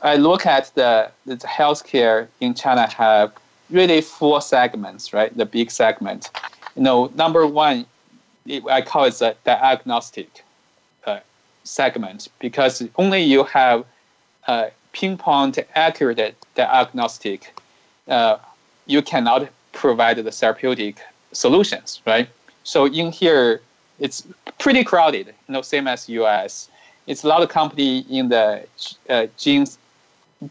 [0.02, 3.34] I look at the, the healthcare in China have
[3.70, 5.36] really four segments, right?
[5.36, 6.30] The big segment.
[6.76, 7.86] You know, number one,
[8.70, 10.44] I call it the diagnostic
[11.06, 11.20] uh,
[11.64, 13.86] segment because only you have
[14.48, 17.54] uh, pinpoint accurate diagnostic,
[18.08, 18.38] uh,
[18.86, 21.02] you cannot provide the therapeutic
[21.32, 22.30] solutions, right?
[22.64, 23.62] So in here,
[24.00, 24.28] it's
[24.60, 26.70] pretty crowded, you know, same as US
[27.08, 28.66] it's a lot of company in the
[29.10, 29.78] uh, genes,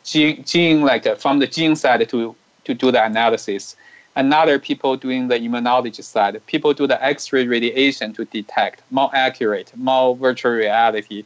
[0.05, 2.35] gene, gene like uh, from the gene side to
[2.65, 3.77] to do the analysis.
[4.17, 6.41] Another people doing the immunology side.
[6.47, 11.25] People do the X-ray radiation to detect more accurate, more virtual reality.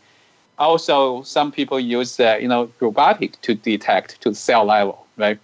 [0.58, 5.38] Also, some people use uh, you know robotic to detect to cell level, right?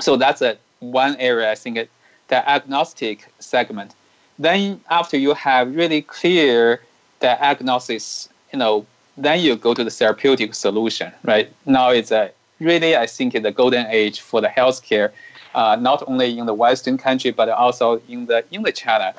[0.00, 1.90] So that's a one area I think it,
[2.28, 3.94] the agnostic segment.
[4.38, 6.82] Then after you have really clear
[7.20, 8.84] the diagnosis, you know
[9.16, 11.50] then you go to the therapeutic solution, right?
[11.64, 15.10] Now it's a really, I think, the golden age for the healthcare,
[15.54, 19.14] uh, not only in the Western country but also in the in the China.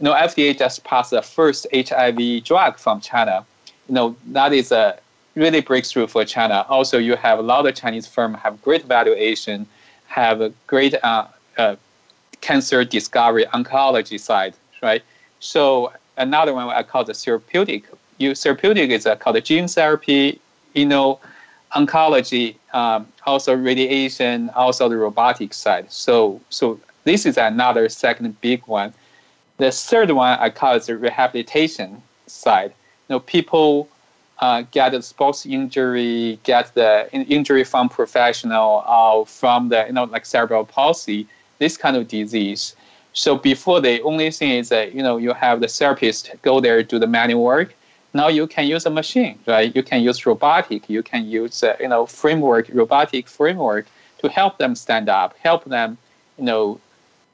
[0.00, 3.46] You know, FDA just passed the first HIV drug from China.
[3.88, 4.98] You know, that is a
[5.34, 6.66] really breakthrough for China.
[6.68, 9.66] Also, you have a lot of Chinese firms have great valuation,
[10.08, 11.26] have a great uh,
[11.56, 11.76] uh,
[12.40, 15.02] cancer discovery oncology side, right?
[15.40, 17.84] So another one I call the therapeutic
[18.18, 20.40] you therapeutic is uh, called gene therapy,
[20.74, 21.20] you know,
[21.74, 25.90] oncology, um, also radiation, also the robotic side.
[25.90, 28.92] So, so this is another second big one.
[29.58, 32.72] The third one I call it the rehabilitation side.
[33.08, 33.88] You know, people
[34.40, 40.04] uh, get a sports injury, get the injury from professional or from the you know
[40.04, 41.26] like cerebral palsy,
[41.58, 42.76] this kind of disease.
[43.12, 46.82] So before the only thing is that you know you have the therapist go there
[46.82, 47.74] do the manual work
[48.16, 49.74] now you can use a machine, right?
[49.74, 53.86] You can use robotic, you can use uh, you know framework, robotic framework
[54.18, 55.98] to help them stand up, help them,
[56.38, 56.80] you know,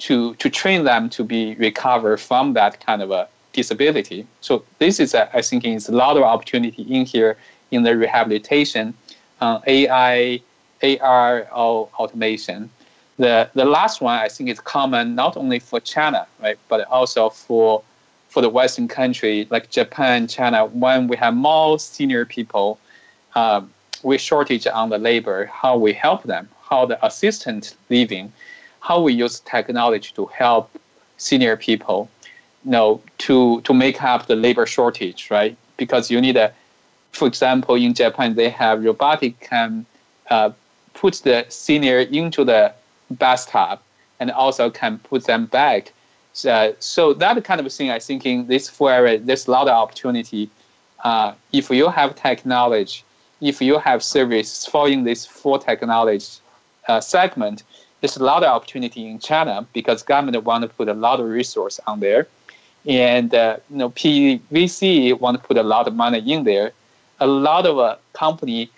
[0.01, 4.27] to to train them to be recover from that kind of a disability.
[4.41, 7.37] So this is, a, I think, is a lot of opportunity in here
[7.71, 8.95] in the rehabilitation,
[9.41, 10.41] uh, AI,
[10.83, 12.71] AR, or automation.
[13.19, 17.31] The the last one I think is common not only for China, right, but also
[17.31, 17.83] for
[18.33, 20.65] for the Western country like Japan, China.
[20.65, 22.79] When we have more senior people,
[23.35, 23.61] uh,
[24.03, 25.45] we shortage on the labor.
[25.47, 26.49] How we help them?
[26.69, 28.33] How the assistant living?
[28.81, 30.71] How we use technology to help
[31.19, 32.09] senior people,
[32.65, 35.55] you know, to to make up the labor shortage, right?
[35.77, 36.53] Because you need a,
[37.13, 39.85] for example, in Japan they have robotic can
[40.31, 40.51] uh,
[40.95, 42.73] put the senior into the
[43.11, 43.79] bathtub
[44.19, 45.93] and also can put them back.
[46.33, 49.75] So, that kind of thing, I think in this four area, there's a lot of
[49.75, 50.51] opportunity.
[51.05, 53.05] Uh, if you have technology,
[53.41, 56.25] if you have service following this four technology
[56.89, 57.65] uh, segment,
[58.01, 61.27] there's a lot of opportunity in China because government want to put a lot of
[61.27, 62.27] resource on there,
[62.87, 66.73] and uh, you know PVC want to put a lot of money in there.
[67.21, 68.71] A lot of uh, company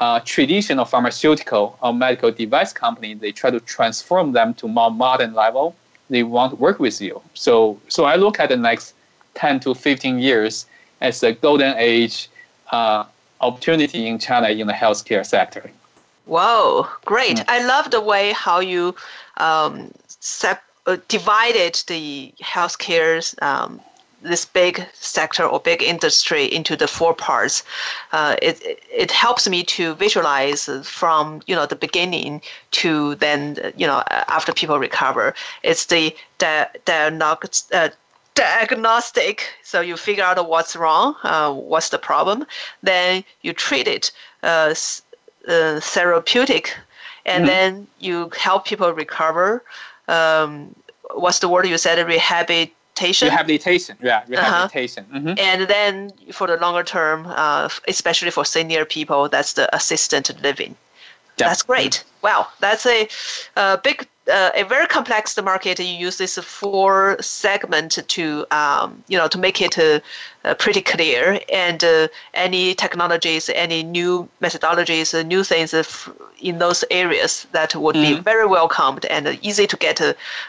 [0.00, 5.34] uh, traditional pharmaceutical or medical device company, they try to transform them to more modern
[5.34, 5.74] level.
[6.10, 7.20] They want to work with you.
[7.34, 8.94] So, so I look at the next
[9.34, 10.66] 10 to 15 years
[11.00, 12.28] as a golden age
[12.72, 13.04] uh,
[13.40, 15.70] opportunity in China in the healthcare sector.
[16.26, 17.42] Wow, great!
[17.48, 18.94] I love the way how you
[19.38, 19.90] um,
[20.20, 23.80] sep- uh, divided the healthcare um,
[24.22, 27.62] this big sector or big industry into the four parts,
[28.12, 32.42] uh, it, it helps me to visualize from you know the beginning
[32.72, 35.34] to then you know after people recover.
[35.62, 37.88] It's the the the uh,
[38.34, 39.50] diagnostic.
[39.62, 42.46] So you figure out what's wrong, uh, what's the problem,
[42.82, 44.12] then you treat it.
[44.42, 44.74] Uh,
[45.48, 46.76] uh, therapeutic,
[47.24, 47.46] and mm-hmm.
[47.46, 49.62] then you help people recover.
[50.06, 50.74] Um,
[51.14, 52.06] what's the word you said?
[52.06, 53.28] Rehabilitate rehabilitation.
[53.28, 55.06] Rehabilitation, yeah, rehabilitation.
[55.10, 55.18] Uh-huh.
[55.18, 55.38] Mm-hmm.
[55.38, 60.76] And then for the longer term, uh, especially for senior people, that's the assisted living.
[61.38, 61.48] Yep.
[61.48, 62.04] That's great.
[62.22, 63.08] Wow, that's a,
[63.56, 65.78] a big, uh, a very complex market.
[65.78, 70.00] You use this four segment to, um, you know, to make it uh,
[70.44, 71.38] uh, pretty clear.
[71.52, 75.72] And uh, any technologies, any new methodologies, uh, new things
[76.40, 78.16] in those areas that would mm-hmm.
[78.16, 80.00] be very welcomed and easy to get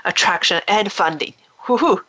[0.05, 1.35] attraction and funding.
[1.69, 2.01] Woohoo!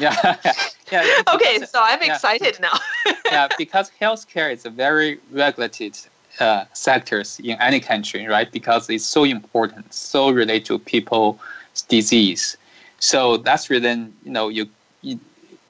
[0.00, 0.36] yeah,
[0.92, 1.22] yeah.
[1.34, 2.68] Okay, so I'm excited yeah.
[2.68, 3.12] now.
[3.24, 5.98] yeah, because healthcare is a very regulated
[6.38, 8.50] uh, sectors in any country, right?
[8.52, 11.36] Because it's so important, so related to people's
[11.88, 12.56] disease.
[13.00, 14.68] So that's reason you know you,
[15.00, 15.18] you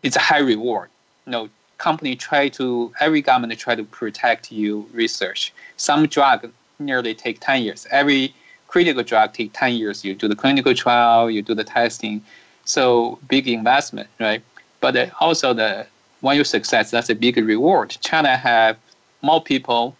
[0.03, 0.91] it's a high reward.
[1.27, 5.55] You know, company try to every government try to protect you research.
[5.79, 7.87] Some drug nearly take ten years.
[7.91, 8.35] Every
[8.69, 10.05] critical drug take ten years.
[10.05, 12.23] You do the clinical trial, you do the testing
[12.65, 14.43] so big investment, right?
[14.81, 15.87] But also the
[16.21, 17.97] when you success, that's a big reward.
[18.01, 18.77] China have
[19.23, 19.97] more people,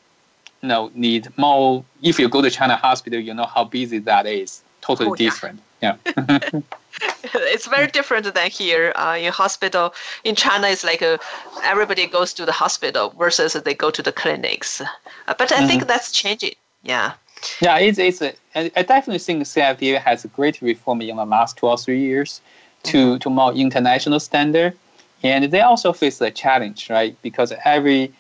[0.63, 1.85] you know, need more.
[2.03, 4.63] If you go to China hospital, you know how busy that is.
[4.81, 5.61] Totally oh, different.
[5.81, 5.97] Yeah.
[6.17, 6.39] yeah.
[7.35, 9.95] it's very different than here uh, in hospital.
[10.25, 11.19] In China, it's like a,
[11.63, 14.81] everybody goes to the hospital versus they go to the clinics.
[14.81, 14.87] Uh,
[15.27, 15.67] but I mm-hmm.
[15.67, 16.55] think that's changing.
[16.83, 17.13] Yeah.
[17.61, 21.57] Yeah, it's, it's a, I definitely think CFDA has a great reform in the last
[21.57, 22.41] two or three years
[22.85, 23.19] to, mm-hmm.
[23.19, 24.77] to more international standard.
[25.23, 27.17] And they also face a challenge, right?
[27.23, 28.13] Because every, you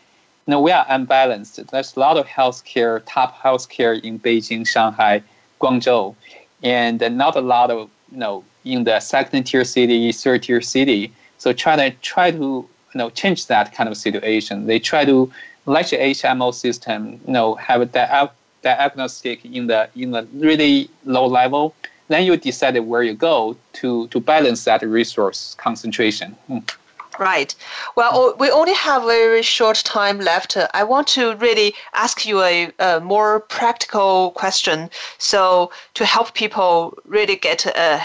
[0.46, 1.64] know, we are unbalanced.
[1.70, 5.22] There's a lot of healthcare, top healthcare in Beijing, Shanghai,
[5.60, 6.14] Guangzhou,
[6.62, 11.12] and not a lot of, you know, in the second tier city, third tier city.
[11.38, 14.66] So China try to, you know, change that kind of situation.
[14.66, 15.32] They try to,
[15.66, 18.10] let the HMO system, you know, have that
[18.62, 21.74] diagnostic in the in the really low level
[22.12, 26.36] then you decide where you go to to balance that resource concentration.
[26.48, 26.70] Mm.
[27.18, 27.54] Right.
[27.94, 30.56] Well, we only have very short time left.
[30.72, 34.88] I want to really ask you a, a, more practical question.
[35.18, 38.00] So, to help people really get a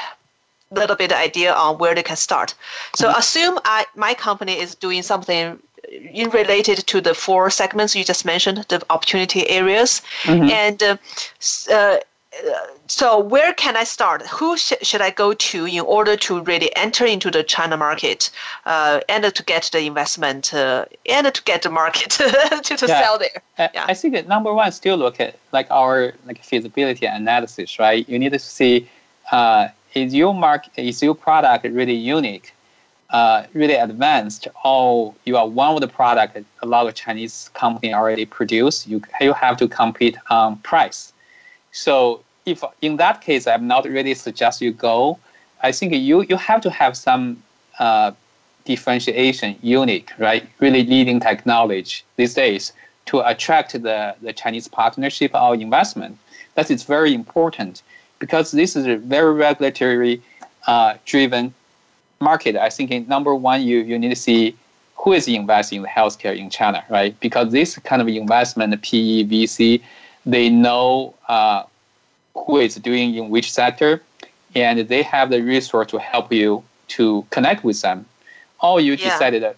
[0.72, 2.53] little bit idea on where they can start.
[2.95, 3.20] So, mm-hmm.
[3.20, 5.58] assume I, my company is doing something
[5.92, 10.50] in related to the four segments you just mentioned, the opportunity areas, mm-hmm.
[10.50, 10.98] and uh,
[11.72, 11.98] uh,
[12.88, 14.26] so where can I start?
[14.28, 18.30] Who sh- should I go to in order to really enter into the China market
[18.66, 22.12] uh, and to get the investment uh, and to get the market
[22.64, 23.02] to, to yeah.
[23.02, 23.42] sell there?
[23.58, 23.86] Yeah.
[23.88, 28.08] I think that number one, still look at like our like feasibility analysis, right?
[28.08, 28.88] You need to see
[29.32, 32.54] uh, is your market is your product really unique?
[33.10, 37.93] Uh, really advanced or you are one of the product a lot of Chinese company
[37.93, 41.14] already produce, you you have to compete on price.
[41.72, 45.20] So if in that case, I'm not really suggest you go.
[45.64, 47.41] I think you you have to have some
[47.80, 48.12] uh,
[48.66, 50.43] differentiation, unique, right?
[50.60, 52.74] Really leading technology these days
[53.05, 56.18] to attract the, the Chinese partnership or investment.
[56.55, 57.82] That is very important
[58.20, 60.22] because this is a very regulatory
[60.68, 61.53] uh, driven
[62.20, 64.55] market, I think in number one, you, you need to see
[64.95, 67.18] who is investing in healthcare in China, right?
[67.20, 69.82] Because this kind of investment, PE, VC,
[70.26, 71.63] they know uh,
[72.36, 74.01] who is doing in which sector,
[74.55, 78.05] and they have the resource to help you to connect with them.
[78.61, 79.11] Or you yeah.
[79.11, 79.55] decided that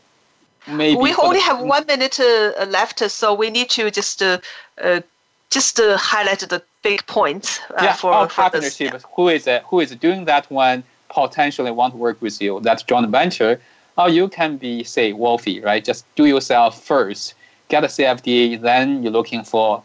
[0.67, 4.39] maybe we only the, have one minute uh, left, so we need to just uh,
[4.81, 5.01] uh
[5.49, 8.91] just uh, highlight the big points uh, yeah, for, for partnership.
[8.91, 9.09] This, yeah.
[9.15, 10.83] Who is who is doing that one?
[11.09, 13.59] Potentially want to work with you, that's joint venture,
[13.97, 15.83] or you can be, say, WOFE, right?
[15.83, 17.33] Just do yourself first,
[17.67, 19.83] get a CFDA, then you're looking for,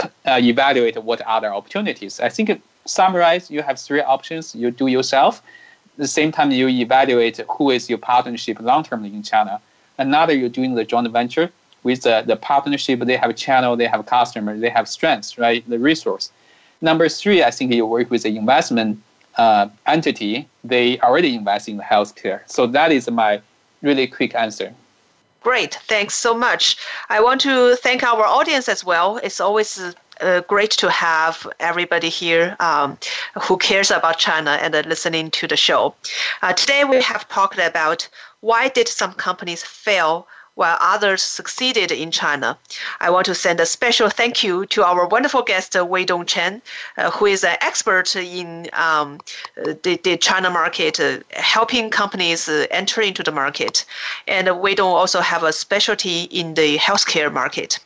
[0.00, 2.20] uh, evaluate what other opportunities.
[2.20, 4.54] I think summarize, you have three options.
[4.54, 5.42] You do yourself.
[5.94, 9.60] At the same time, you evaluate who is your partnership long-term in China.
[9.98, 11.50] Another, you're doing the joint venture
[11.82, 13.00] with the, the partnership.
[13.00, 15.68] They have a channel, they have customers, they have strengths, right?
[15.68, 16.30] The resource.
[16.80, 19.00] Number three, I think you work with the investment
[19.36, 22.40] uh, entity, they already invest in healthcare.
[22.46, 23.40] So that is my
[23.82, 24.72] really quick answer.
[25.42, 26.76] Great, thanks so much.
[27.08, 29.16] I want to thank our audience as well.
[29.18, 32.96] It's always uh, great to have everybody here um,
[33.42, 35.94] who cares about China and uh, listening to the show.
[36.42, 38.08] Uh, today we have talked about
[38.40, 42.58] why did some companies fail while others succeeded in China.
[43.00, 46.60] I want to send a special thank you to our wonderful guest, Wei Dong Chen,
[46.98, 49.18] uh, who is an expert in um,
[49.56, 53.84] the, the China market, uh, helping companies uh, enter into the market.
[54.28, 57.78] And Wei Dong also have a specialty in the healthcare market.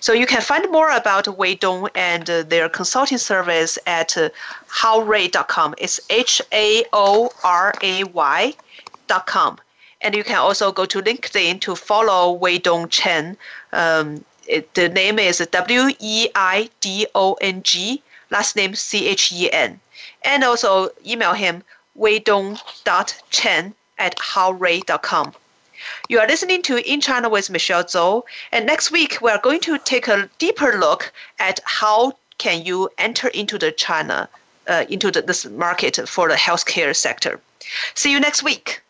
[0.00, 4.30] So you can find more about Wei Dong and uh, their consulting service at uh,
[4.68, 5.74] haoray.com.
[5.78, 9.58] It's H A O R A Y.com.
[10.00, 13.36] And you can also go to LinkedIn to follow Wei Dong Chen.
[13.72, 19.08] Um, it, the name is W E I D O N G, last name C
[19.08, 19.80] H E N.
[20.22, 21.62] And also email him
[21.98, 25.32] weidong.chen at haoray.com.
[26.08, 28.22] You are listening to In China with Michelle Zhou,
[28.52, 32.90] and next week we are going to take a deeper look at how can you
[32.98, 34.28] enter into the China,
[34.68, 37.40] uh, into the, this market for the healthcare sector.
[37.94, 38.82] See you next week.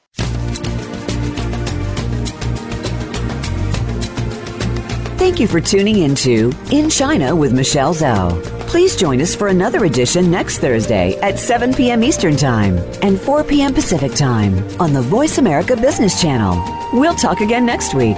[5.19, 8.43] Thank you for tuning into In China with Michelle Zhou.
[8.69, 12.05] Please join us for another edition next Thursday at 7 p.m.
[12.05, 13.73] Eastern Time and 4 p.m.
[13.73, 16.63] Pacific Time on the Voice America Business Channel.
[16.93, 18.17] We'll talk again next week.